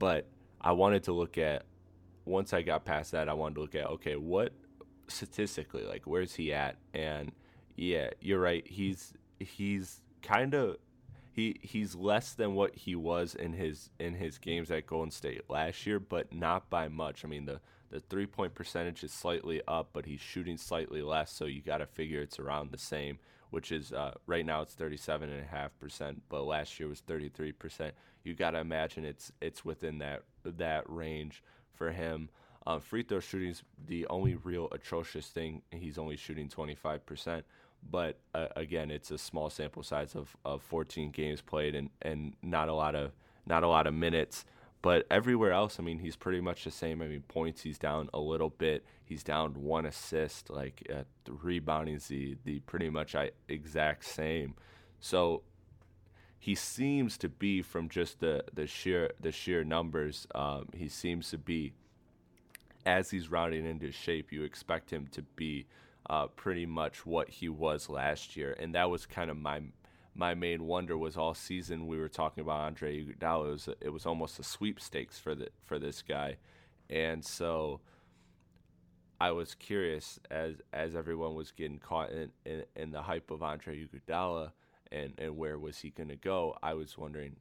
[0.03, 0.27] but
[0.61, 1.63] I wanted to look at
[2.25, 4.53] once I got past that, I wanted to look at okay, what
[5.07, 6.75] statistically, like where's he at?
[6.93, 7.31] And
[7.77, 8.67] yeah, you're right.
[8.67, 10.79] He's he's kind of
[11.31, 15.49] he he's less than what he was in his in his games at Golden State
[15.49, 17.25] last year, but not by much.
[17.25, 17.61] I mean the
[17.91, 21.79] the three point percentage is slightly up, but he's shooting slightly less, so you got
[21.79, 23.21] to figure it's around the same
[23.53, 27.93] which is uh, right now it's 37.5%, but last year was 33%.
[28.25, 31.43] You got to imagine it's it's within that that range
[31.73, 32.29] for him.
[32.67, 35.63] Um, free throw shooting is the only real atrocious thing.
[35.73, 37.43] He's only shooting 25%,
[37.91, 42.35] but uh, again, it's a small sample size of, of 14 games played and, and
[42.43, 43.13] not a lot of
[43.47, 44.45] not a lot of minutes.
[44.83, 47.03] but everywhere else, I mean, he's pretty much the same.
[47.03, 48.85] I mean, points he's down a little bit.
[49.05, 50.51] He's down one assist.
[50.51, 53.15] Like uh, the rebounding's the the pretty much
[53.49, 54.55] exact same.
[55.01, 55.43] So
[56.43, 60.27] he seems to be from just the the sheer the sheer numbers.
[60.35, 61.73] Um, he seems to be
[62.85, 64.33] as he's rounding into shape.
[64.33, 65.67] You expect him to be
[66.11, 69.61] uh, pretty much what he was last year, and that was kind of my
[70.17, 73.47] my main wonder was all season we were talking about Andre Iguodala.
[73.47, 76.39] It was, it was almost a sweepstakes for the for this guy,
[76.91, 77.83] and so
[79.21, 83.45] I was curious as as everyone was getting caught in, in, in the hype of
[83.45, 84.51] Andre Iguodala
[84.93, 86.57] and and where was he going to go.
[86.63, 87.37] I was wondering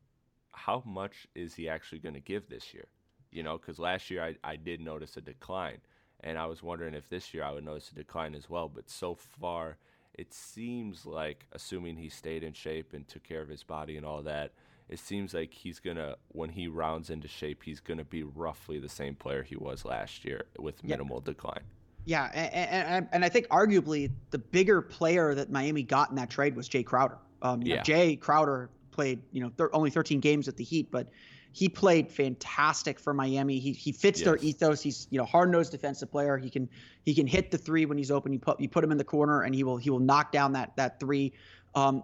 [0.54, 2.88] how much is he actually going to give this year?
[3.32, 5.78] You know, because last year I, I did notice a decline,
[6.22, 8.68] and I was wondering if this year I would notice a decline as well.
[8.68, 9.78] But so far
[10.14, 14.06] it seems like, assuming he stayed in shape and took care of his body and
[14.06, 14.52] all that,
[14.90, 18.90] it seems like he's gonna when he rounds into shape, he's gonna be roughly the
[18.90, 21.32] same player he was last year with minimal yeah.
[21.32, 21.64] decline.
[22.04, 26.30] Yeah, and, and, and I think arguably the bigger player that Miami got in that
[26.30, 27.20] trade was Jae Crowder.
[27.42, 27.78] Um, yeah.
[27.78, 31.08] Know, Jae Crowder played, you know, th- only 13 games at the Heat, but
[31.54, 33.60] he played fantastic for Miami.
[33.60, 34.26] He he fits yes.
[34.26, 34.82] their ethos.
[34.82, 36.38] He's you know hard nosed defensive player.
[36.38, 36.70] He can
[37.04, 38.32] he can hit the three when he's open.
[38.32, 40.54] You put you put him in the corner and he will he will knock down
[40.54, 41.34] that that three.
[41.76, 42.04] Um,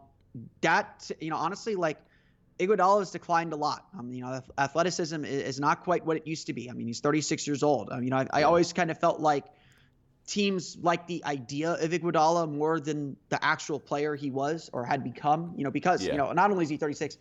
[0.62, 1.98] that you know honestly like
[2.60, 3.86] Iguodala has declined a lot.
[3.98, 6.70] Um, you know athleticism is, is, not quite what it used to be.
[6.70, 7.90] I mean he's 36 years old.
[7.92, 9.46] Um, you know I, I always kind of felt like
[10.28, 15.04] teams like the idea of Iguodala more than the actual player he was or had
[15.04, 15.54] become.
[15.58, 16.12] You know because yeah.
[16.12, 17.18] you know not only is he 36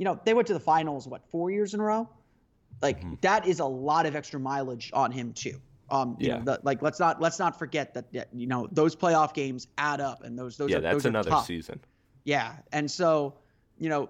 [0.00, 2.08] you know, they went to the finals what four years in a row.
[2.80, 3.16] Like mm-hmm.
[3.20, 5.60] that is a lot of extra mileage on him too.
[5.90, 6.38] Um, yeah.
[6.38, 10.00] Know, the, like let's not let's not forget that, you know those playoff games add
[10.00, 11.80] up, and those those yeah are, that's those another season.
[12.24, 13.34] Yeah, and so
[13.78, 14.08] you know,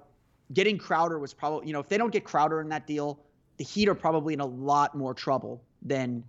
[0.53, 3.18] getting Crowder was probably you know if they don't get Crowder in that deal,
[3.57, 6.22] the Heat are probably in a lot more trouble than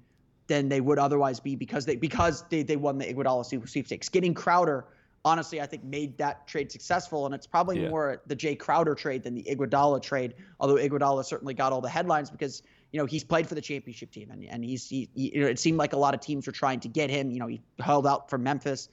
[0.52, 4.10] than they would otherwise be because they because they they won the Iguodala sweepstakes.
[4.10, 4.86] Getting Crowder
[5.24, 7.26] honestly, I think made that trade successful.
[7.26, 7.90] And it's probably yeah.
[7.90, 10.34] more the Jae Crowder trade than the Iguodala trade.
[10.60, 14.12] Although Iguodala certainly got all the headlines because you know he's played for the championship
[14.12, 16.46] team, and and he's he, he, you know, it seemed like a lot of teams
[16.48, 17.32] were trying to get him.
[17.32, 18.90] You know, he held out for Memphis,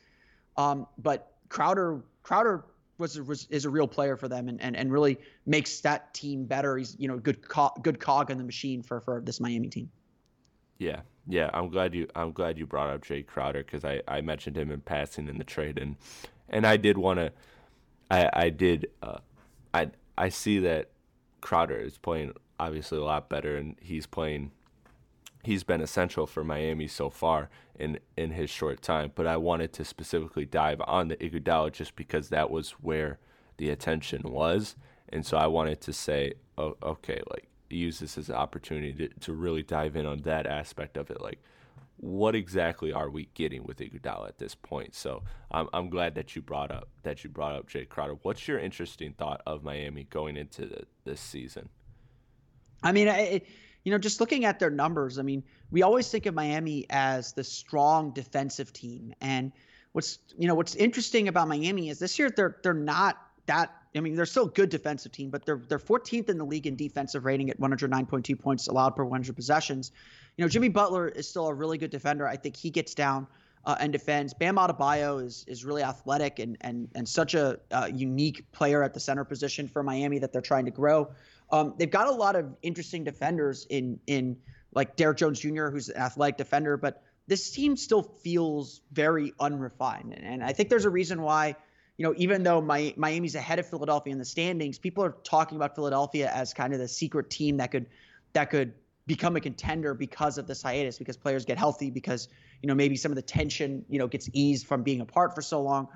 [0.57, 2.65] um, but Crowder Crowder.
[2.99, 6.47] Was, was is a real player for them and, and, and really makes that team
[6.47, 6.77] better.
[6.77, 9.89] He's you know good co- good cog in the machine for, for this Miami team.
[10.79, 14.23] Yeah, yeah, I'm glad you I'm glad you brought up Jae Crowder because I, I
[14.23, 15.97] mentioned him in passing in the trade and
[16.49, 17.33] and I did want to
[18.11, 19.19] I I did uh,
[19.75, 20.91] I I see that
[21.43, 24.53] Crowder is playing obviously a lot better and he's playing
[25.45, 29.75] he's been essential for Miami so far in in his short time but I wanted
[29.75, 33.19] to specifically dive on the Iguodala just because that was where
[33.59, 34.77] the attention was
[35.11, 39.09] and so I wanted to say oh, okay like use this as an opportunity to,
[39.21, 41.21] to really dive in on that aspect of it.
[41.21, 41.41] Like,
[41.99, 44.95] what exactly are we getting with Iguodala at this point?
[44.95, 48.17] So I'm I'm glad that you brought up that you brought up Jae Crowder.
[48.23, 51.69] What's your interesting thought of Miami going into the, this season?
[52.83, 53.43] I mean, I,
[53.83, 55.43] you know, just looking at their numbers, I mean,
[55.73, 59.53] we always think of Miami as the strong defensive team, and
[59.93, 64.01] what's you know what's interesting about Miami is this year they're they're not that I
[64.01, 66.77] mean, they're still a good defensive team, but they're they're 14th in the league in
[66.77, 69.93] defensive rating at 109.2 points allowed per 100 possessions.
[70.37, 72.27] You know, Jimmy Butler is still a really good defender.
[72.27, 73.27] I think he gets down
[73.65, 74.35] uh, and defends.
[74.35, 78.95] Bam Adebayo is is really athletic and and and such a uh, unique player at
[78.95, 81.11] the center position for Miami that they're trying to grow.
[81.51, 84.37] Um, they've got a lot of interesting defenders in in
[84.73, 90.15] like Derrick Jones Jr., who's an athletic defender, but this team still feels very unrefined,
[90.15, 91.57] and, and I think there's a reason why
[91.99, 95.57] you know, even though my, Miami's ahead of Philadelphia in the standings, people are talking
[95.57, 97.87] about Philadelphia as kind of the secret team that could
[98.35, 98.73] that could
[99.07, 102.29] become a contender because of this hiatus, because players get healthy, because
[102.63, 105.43] you know maybe some of the tension you know gets eased from being apart for
[105.43, 105.89] so long.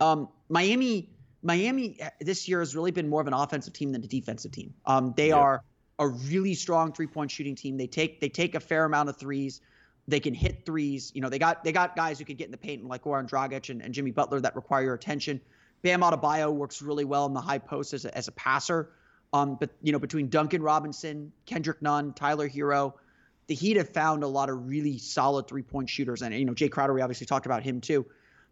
[0.00, 1.10] Um, Miami,
[1.42, 4.72] Miami this year has really been more of an offensive team than a defensive team.
[4.86, 5.36] Um, they yep.
[5.36, 5.64] are
[5.98, 7.76] a really strong three point shooting team.
[7.76, 9.60] They take they take a fair amount of threes.
[10.06, 11.12] They can hit threes.
[11.14, 13.28] You know, they got they got guys who can get in the paint like Goran
[13.28, 15.40] Dragic and, and Jimmy Butler that require your attention.
[15.82, 18.90] Bam Adebayo works really well in the high post as a, as a passer.
[19.32, 22.94] Um, but you know, between Duncan Robinson, Kendrick Nunn, Tyler Herro,
[23.46, 26.22] the Heat have found a lot of really solid three point shooters.
[26.22, 28.06] And you know, Jae Crowder, we obviously talked about him too.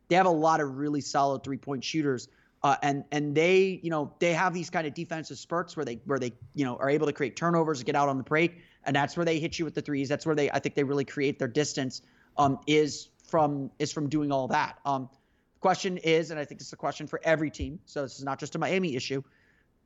[0.09, 2.29] They have a lot of really solid three point shooters.
[2.63, 6.01] Uh, and and they you know they have these kind of defensive spurts where they
[6.05, 8.95] where they you know are able to create turnovers, get out on the break, and
[8.95, 10.09] that's where they hit you with the threes.
[10.09, 12.03] That's where they I think they really create their distance.
[12.37, 14.79] Um, is from is from doing all that.
[14.85, 15.09] Um,
[15.55, 17.79] the question is, and I think it's a question for every team.
[17.87, 19.23] So this is not just a Miami issue.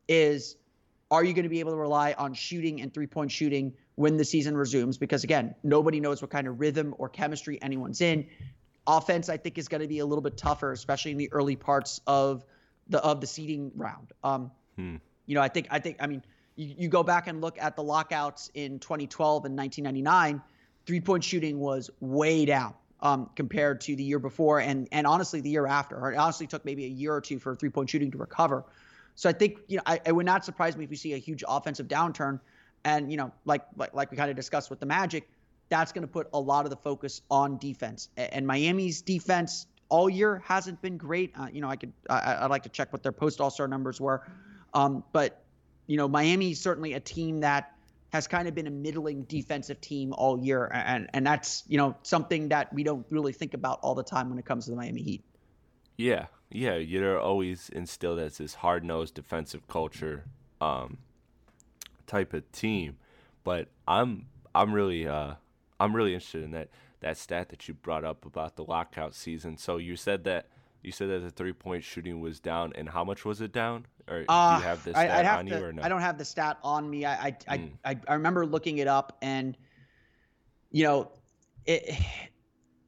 [0.08, 0.56] Is
[1.10, 4.16] are you going to be able to rely on shooting and three point shooting when
[4.16, 4.98] the season resumes?
[4.98, 8.26] Because again, nobody knows what kind of rhythm or chemistry anyone's in.
[8.86, 11.56] Offense, I think, is going to be a little bit tougher, especially in the early
[11.56, 12.44] parts of
[12.88, 14.12] the of the seeding round.
[14.22, 14.96] Um, hmm.
[15.26, 16.22] You know, I think I think I mean
[16.56, 20.42] you, you go back and look at the lockouts in 2012 and 1999,
[20.86, 25.40] three point shooting was way down um, compared to the year before and and honestly
[25.40, 26.10] the year after.
[26.10, 28.64] It honestly took maybe a year or two for three point shooting to recover.
[29.14, 31.18] So I think you know I, it would not surprise me if we see a
[31.18, 32.40] huge offensive downturn,
[32.84, 35.28] and you know like like, like we kind of discussed with the Magic,
[35.68, 38.08] that's going to put a lot of the focus on defense.
[38.16, 41.32] And Miami's defense all year hasn't been great.
[41.38, 43.68] Uh, you know I could I, would like to check what their post All Star
[43.68, 44.26] numbers were,
[44.74, 45.42] um, but
[45.86, 47.72] you know Miami's certainly a team that
[48.10, 51.96] has kind of been a middling defensive team all year, and and that's you know
[52.02, 54.76] something that we don't really think about all the time when it comes to the
[54.76, 55.24] Miami Heat.
[55.96, 60.24] Yeah, yeah, you're always instilled as this hard nosed defensive culture
[60.60, 60.98] um,
[62.06, 62.96] type of team,
[63.44, 65.34] but I'm I'm really uh,
[65.80, 66.68] I'm really interested in that
[67.00, 69.56] that stat that you brought up about the lockout season.
[69.56, 70.48] So you said that
[70.82, 73.86] you said that the three point shooting was down, and how much was it down?
[74.08, 75.82] Or uh, do you have this stat I, have on to, you or no?
[75.82, 77.04] I don't have the stat on me.
[77.04, 77.70] I I, mm.
[77.84, 79.56] I, I remember looking it up, and
[80.70, 81.10] you know,
[81.64, 81.84] it.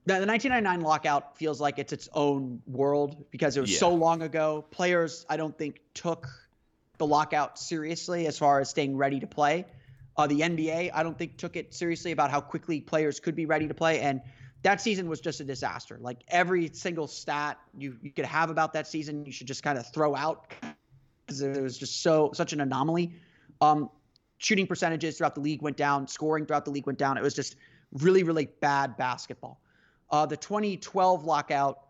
[0.07, 3.79] The, the 1999 lockout feels like it's its own world because it was yeah.
[3.79, 4.65] so long ago.
[4.71, 6.27] Players, I don't think, took
[6.97, 9.67] the lockout seriously as far as staying ready to play.
[10.17, 13.45] Uh, the NBA, I don't think, took it seriously about how quickly players could be
[13.45, 14.01] ready to play.
[14.01, 14.23] And
[14.63, 15.99] that season was just a disaster.
[16.01, 19.79] Like every single stat you, you could have about that season, you should just kind
[19.79, 20.53] of throw out
[21.27, 23.13] because it was just so such an anomaly.
[23.61, 23.91] Um,
[24.39, 27.19] shooting percentages throughout the league went down, scoring throughout the league went down.
[27.19, 27.57] It was just
[27.93, 29.61] really, really bad basketball.
[30.11, 31.81] Uh, the 2012 lockout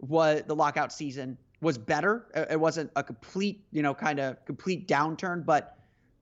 [0.00, 2.26] was the lockout season was better.
[2.50, 5.78] It wasn't a complete, you know, kind of complete downturn, but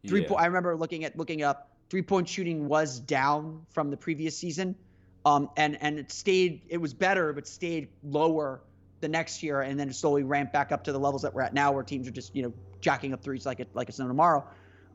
[0.07, 0.23] three.
[0.23, 0.29] Yeah.
[0.29, 4.37] Po- I remember looking at looking up three point shooting was down from the previous
[4.37, 4.77] season.
[5.25, 6.63] Um, and and it stayed.
[6.69, 8.63] It was better, but stayed lower
[9.01, 11.53] the next year, and then slowly ramped back up to the levels that we're at
[11.53, 14.09] now, where teams are just you know jacking up threes like it like it's no
[14.09, 14.47] tomorrow.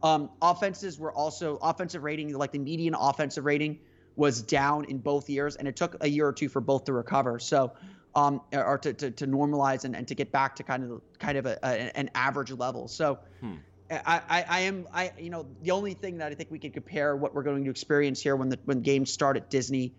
[0.01, 3.79] Um, offenses were also offensive rating, like the median offensive rating
[4.15, 6.93] was down in both years, and it took a year or two for both to
[6.93, 7.39] recover.
[7.39, 7.73] So,
[8.15, 11.37] um, or to, to, to normalize and, and to get back to kind of kind
[11.37, 12.87] of a, a, an average level.
[12.87, 13.55] So, hmm.
[13.91, 16.71] I, I, I am I you know the only thing that I think we can
[16.71, 19.93] compare what we're going to experience here when the when games start at Disney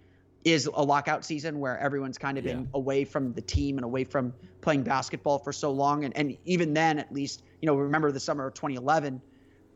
[0.47, 2.55] is a lockout season where everyone's kind of yeah.
[2.55, 6.05] been away from the team and away from playing basketball for so long.
[6.05, 9.21] And, and even then, at least, you know, remember the summer of 2011,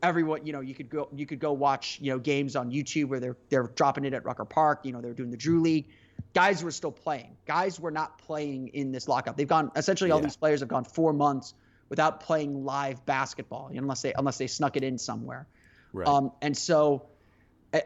[0.01, 3.09] everyone, you know, you could go, you could go watch, you know, games on YouTube
[3.09, 4.85] where they're, they're dropping it at Rucker Park.
[4.85, 5.89] You know, they're doing the Drew League.
[6.33, 7.35] Guys were still playing.
[7.45, 9.35] Guys were not playing in this lockout.
[9.35, 10.27] They've gone, essentially, all yeah.
[10.27, 11.53] these players have gone four months
[11.89, 15.47] without playing live basketball, unless they, unless they snuck it in somewhere.
[15.91, 16.07] Right.
[16.07, 17.07] Um, and so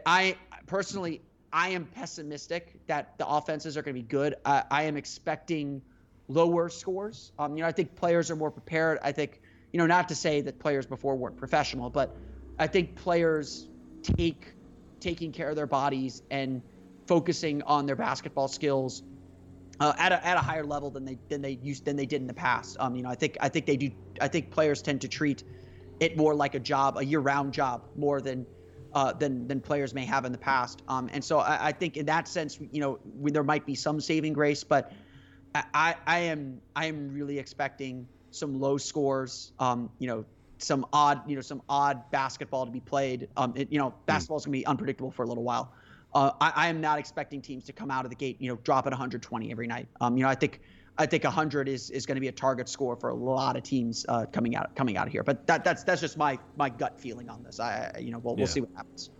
[0.06, 1.22] I personally,
[1.56, 4.34] I am pessimistic that the offenses are going to be good.
[4.44, 5.80] I, I am expecting
[6.28, 7.32] lower scores.
[7.38, 8.98] Um, you know, I think players are more prepared.
[9.02, 9.40] I think,
[9.72, 12.14] you know, not to say that players before weren't professional, but
[12.58, 13.70] I think players
[14.02, 14.52] take
[15.00, 16.60] taking care of their bodies and
[17.06, 19.02] focusing on their basketball skills
[19.80, 22.20] uh, at, a, at a higher level than they than they used than they did
[22.20, 22.76] in the past.
[22.78, 23.90] Um, you know, I think I think they do.
[24.20, 25.42] I think players tend to treat
[26.00, 28.44] it more like a job, a year-round job, more than
[28.96, 30.82] uh, than than players may have in the past.
[30.88, 33.74] Um, and so I, I, think in that sense, you know, we, there might be
[33.74, 34.90] some saving grace, but
[35.54, 39.52] I, I am I am really expecting some low scores.
[39.58, 40.24] Um, you know,
[40.56, 43.28] some odd you know some odd basketball to be played.
[43.36, 43.96] Um, it, you know, hmm.
[44.06, 45.74] basketball is going to be unpredictable for a little while.
[46.14, 48.56] Uh, I, I, am not expecting teams to come out of the gate, you know,
[48.64, 49.86] drop at 120 every night.
[50.00, 50.62] Um, you know, I think
[50.98, 53.62] I think 100 is, is going to be a target score for a lot of
[53.62, 55.22] teams uh, coming out coming out of here.
[55.22, 57.60] But that that's that's just my my gut feeling on this.
[57.60, 58.38] I you know we'll yeah.
[58.38, 59.10] we'll see what happens.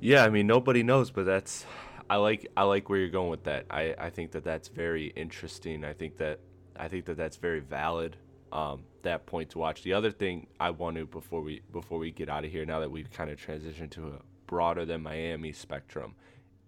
[0.00, 1.66] Yeah, I mean nobody knows, but that's
[2.08, 3.66] I like I like where you're going with that.
[3.70, 5.84] I I think that that's very interesting.
[5.84, 6.38] I think that
[6.76, 8.16] I think that that's very valid.
[8.52, 9.82] Um, that point to watch.
[9.82, 12.78] The other thing I want to before we before we get out of here, now
[12.78, 16.14] that we've kind of transitioned to a broader than Miami spectrum,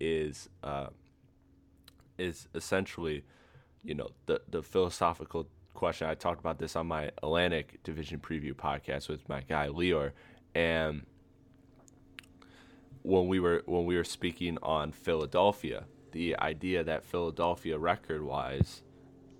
[0.00, 0.88] is uh,
[2.18, 3.22] is essentially
[3.86, 6.08] you know the the philosophical question.
[6.08, 10.12] I talked about this on my Atlantic Division preview podcast with my guy Leor,
[10.54, 11.06] and
[13.02, 18.82] when we were when we were speaking on Philadelphia, the idea that Philadelphia record wise,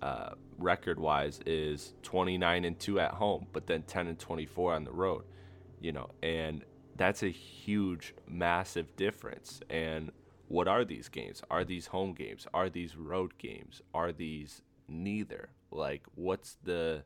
[0.01, 4.45] uh, record wise is twenty nine and two at home, but then ten and twenty
[4.45, 5.25] four on the road,
[5.81, 6.63] you know, and
[6.95, 9.59] that's a huge, massive difference.
[9.69, 10.11] And
[10.47, 11.41] what are these games?
[11.51, 12.47] Are these home games?
[12.53, 13.81] Are these road games?
[13.93, 15.49] Are these neither?
[15.71, 17.03] Like, what's the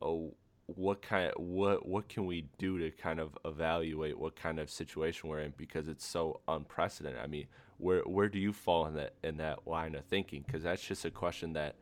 [0.00, 0.34] oh,
[0.66, 4.70] what kind of, what what can we do to kind of evaluate what kind of
[4.70, 7.20] situation we're in because it's so unprecedented.
[7.20, 7.46] I mean,
[7.78, 10.44] where where do you fall in that in that line of thinking?
[10.46, 11.76] Because that's just a question that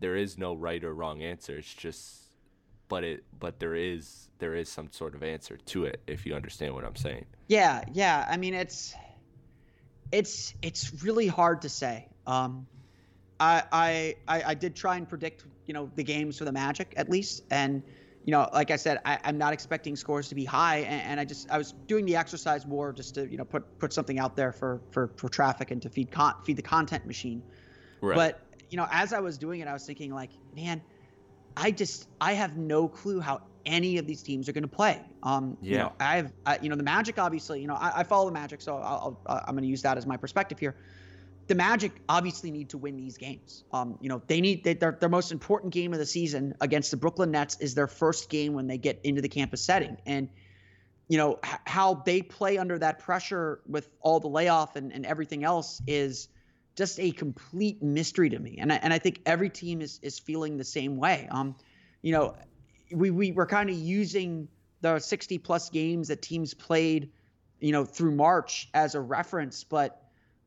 [0.00, 1.56] there is no right or wrong answer.
[1.56, 2.32] It's just,
[2.88, 6.34] but it but there is there is some sort of answer to it if you
[6.34, 7.24] understand what I'm saying.
[7.48, 8.26] Yeah, yeah.
[8.28, 8.94] I mean, it's
[10.12, 12.08] it's it's really hard to say.
[12.26, 12.66] Um,
[13.38, 17.10] I, I I did try and predict, you know, the games for the Magic at
[17.10, 17.82] least, and
[18.24, 21.20] you know, like I said, I, am not expecting scores to be high, and, and,
[21.20, 24.18] I just I was doing the exercise more just to you know put put something
[24.18, 27.42] out there for for, for traffic and to feed con- feed the content machine.
[28.00, 28.16] Right.
[28.16, 30.82] But you know, as I was doing it, I was thinking like, man,
[31.56, 35.02] I just I have no clue how any of these teams are going to play.
[35.22, 35.70] Um, yeah.
[35.70, 37.60] You know, I've I, you know the Magic obviously.
[37.60, 39.98] You know, I, I follow the Magic, so I'll, I'll I'm going to use that
[39.98, 40.76] as my perspective here
[41.48, 43.64] the Magic obviously need to win these games.
[43.72, 46.90] Um, you know, they need they, their their most important game of the season against
[46.90, 50.28] the Brooklyn Nets is their first game when they get into the campus setting, and
[51.08, 55.06] you know h- how they play under that pressure with all the layoff and, and
[55.06, 56.28] everything else is
[56.74, 58.56] just a complete mystery to me.
[58.58, 61.28] And I, and I think every team is is feeling the same way.
[61.30, 61.54] Um,
[62.02, 62.34] you know,
[62.90, 64.48] we we were kind of using
[64.80, 67.10] the 60 plus games that teams played,
[67.60, 70.02] you know, through March as a reference, but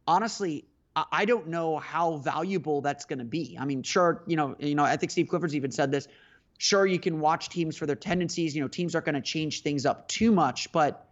[0.07, 0.65] honestly,
[1.11, 3.57] I don't know how valuable that's going to be.
[3.59, 6.07] I mean, sure, you know, you know, I think Steve Clifford's even said this.
[6.57, 8.55] Sure, you can watch teams for their tendencies.
[8.55, 11.07] You know, teams aren't going to change things up too much, but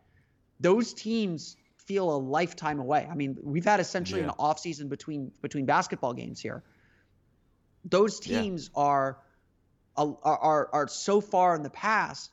[0.59, 3.07] those teams feel a lifetime away.
[3.09, 4.28] I mean, we've had essentially yeah.
[4.28, 6.63] an off season between between basketball games here.
[7.86, 8.82] Those teams yeah.
[8.82, 9.17] are,
[9.97, 12.31] are are are so far in the past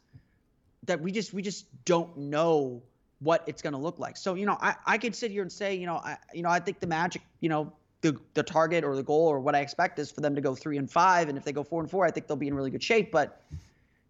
[0.85, 2.83] that we just we just don't know
[3.21, 4.17] what it's going to look like.
[4.17, 6.51] So, you know, I, I could sit here and say, you know, I, you know,
[6.51, 9.61] I think the Magic, you know, the, the target or the goal or what I
[9.61, 11.29] expect is for them to go three and five.
[11.29, 13.11] And if they go four and four, I think they'll be in really good shape.
[13.11, 13.43] But,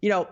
[0.01, 0.27] you know,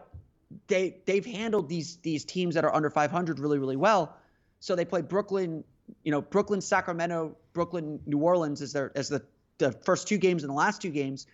[0.68, 4.18] they, they've handled these, these teams that are under 500 really, really well.
[4.60, 5.64] So they play Brooklyn,
[6.04, 9.22] you know, Brooklyn, Sacramento, Brooklyn, New Orleans as their, as the,
[9.60, 11.26] the first two games and the last two games.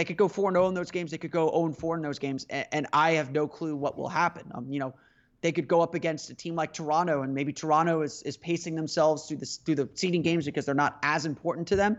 [0.00, 1.10] They could go four and zero oh in those games.
[1.10, 3.76] They could go zero and four in those games, and, and I have no clue
[3.76, 4.50] what will happen.
[4.54, 4.94] Um, you know,
[5.42, 8.76] they could go up against a team like Toronto, and maybe Toronto is is pacing
[8.76, 11.98] themselves through the through the seeding games because they're not as important to them.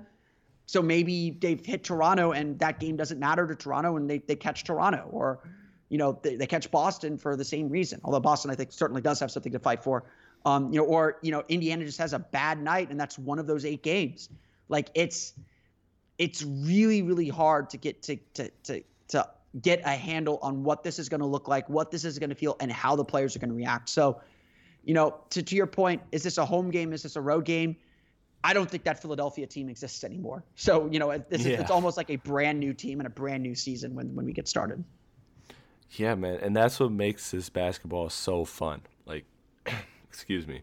[0.65, 4.35] So maybe they've hit Toronto, and that game doesn't matter to Toronto, and they they
[4.35, 5.47] catch Toronto, or
[5.89, 8.01] you know they, they catch Boston for the same reason.
[8.03, 10.05] Although Boston, I think, certainly does have something to fight for.
[10.43, 13.37] Um, you know, or you know, Indiana just has a bad night, and that's one
[13.37, 14.27] of those eight games.
[14.69, 15.33] Like it's
[16.17, 19.27] it's really really hard to get to to to to
[19.61, 22.29] get a handle on what this is going to look like, what this is going
[22.29, 23.89] to feel, and how the players are going to react.
[23.89, 24.21] So,
[24.85, 26.93] you know, to, to your point, is this a home game?
[26.93, 27.75] Is this a road game?
[28.43, 30.43] I don't think that Philadelphia team exists anymore.
[30.55, 31.59] So, you know, it's, yeah.
[31.59, 34.33] it's almost like a brand new team and a brand new season when, when we
[34.33, 34.83] get started.
[35.91, 36.39] Yeah, man.
[36.41, 38.81] And that's what makes this basketball so fun.
[39.05, 39.25] Like,
[40.09, 40.61] excuse me.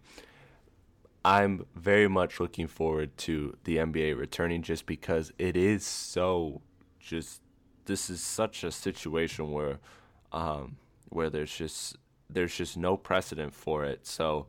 [1.25, 6.63] I'm very much looking forward to the NBA returning just because it is so
[7.01, 7.43] just
[7.87, 9.79] this is such a situation where
[10.33, 10.77] um,
[11.09, 11.97] where there's just
[12.31, 14.07] there's just no precedent for it.
[14.07, 14.47] So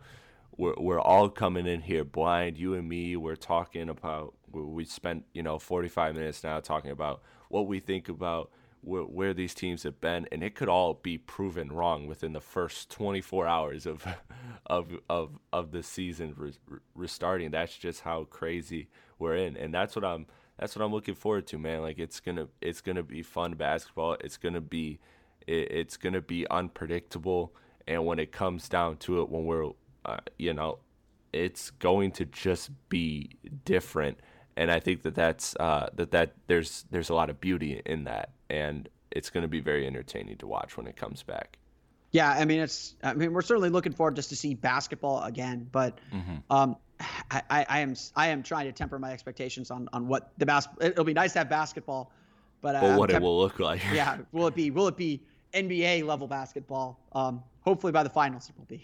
[0.57, 2.57] we're we're all coming in here blind.
[2.57, 7.21] You and me, we're talking about we spent you know 45 minutes now talking about
[7.49, 8.51] what we think about
[8.81, 12.41] where, where these teams have been, and it could all be proven wrong within the
[12.41, 14.05] first 24 hours of
[14.65, 16.53] of of of the season re-
[16.95, 17.51] restarting.
[17.51, 20.25] That's just how crazy we're in, and that's what I'm
[20.57, 21.81] that's what I'm looking forward to, man.
[21.81, 24.17] Like it's gonna it's gonna be fun basketball.
[24.21, 24.99] It's gonna be
[25.47, 27.53] it, it's gonna be unpredictable,
[27.87, 29.71] and when it comes down to it, when we're
[30.05, 30.79] uh, you know,
[31.33, 33.31] it's going to just be
[33.65, 34.19] different.
[34.57, 38.05] And I think that that's uh, that that there's there's a lot of beauty in
[38.05, 41.57] that, and it's going to be very entertaining to watch when it comes back.
[42.11, 45.67] Yeah, I mean it's I mean we're certainly looking forward just to see basketball again,
[45.71, 46.37] but mm-hmm.
[46.49, 46.75] um,
[47.29, 50.67] I, I, am I am trying to temper my expectations on on what the bas-
[50.81, 52.11] It'll be nice to have basketball,
[52.61, 53.81] but uh, what it will look like.
[53.93, 55.21] yeah, will it be will it be
[55.53, 56.99] NBA level basketball?
[57.13, 58.83] Um, hopefully by the finals it will be.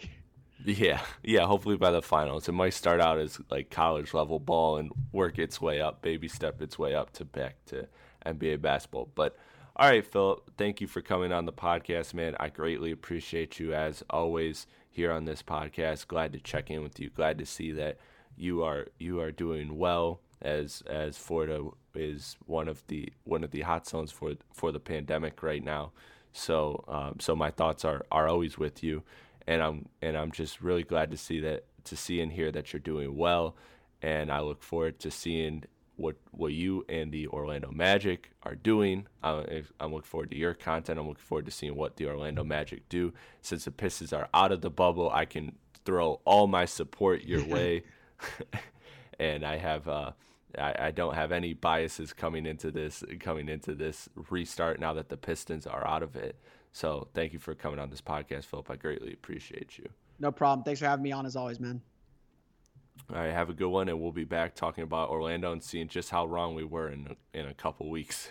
[0.64, 1.46] Yeah, yeah.
[1.46, 5.38] Hopefully by the finals, it might start out as like college level ball and work
[5.38, 7.88] its way up, baby step its way up to back to
[8.26, 9.10] NBA basketball.
[9.16, 9.38] But
[9.78, 12.36] all right, Phil, thank you for coming on the podcast, man.
[12.40, 16.08] I greatly appreciate you as always here on this podcast.
[16.08, 17.10] Glad to check in with you.
[17.10, 17.98] Glad to see that
[18.38, 21.62] you are you are doing well as as Florida
[21.94, 25.92] is one of the one of the hot zones for for the pandemic right now.
[26.32, 29.04] So um, so my thoughts are are always with you,
[29.46, 32.72] and I'm and I'm just really glad to see that to see and hear that
[32.72, 33.58] you're doing well,
[34.02, 35.66] and I look forward to seeing
[35.98, 39.08] what what you and the Orlando Magic are doing.
[39.24, 39.44] Uh,
[39.80, 41.00] I'm looking forward to your content.
[41.00, 43.14] I'm looking forward to seeing what the Orlando Magic do.
[43.42, 47.46] Since the Pistons are out of the bubble, I can throw all my support your
[47.48, 47.84] way,
[49.20, 49.88] and I have.
[49.88, 50.12] Uh,
[50.58, 55.10] I, I, don't have any biases coming into this coming into this restart now that
[55.10, 56.40] the Pistons are out of it.
[56.72, 58.72] So thank you for coming on this podcast, Philip.
[58.72, 59.90] I greatly appreciate you.
[60.20, 60.64] No problem.
[60.64, 61.82] Thanks for having me on as always, man.
[63.10, 65.88] All right, have a good one, and we'll be back talking about Orlando and seeing
[65.88, 68.30] just how wrong we were in a, in a couple weeks.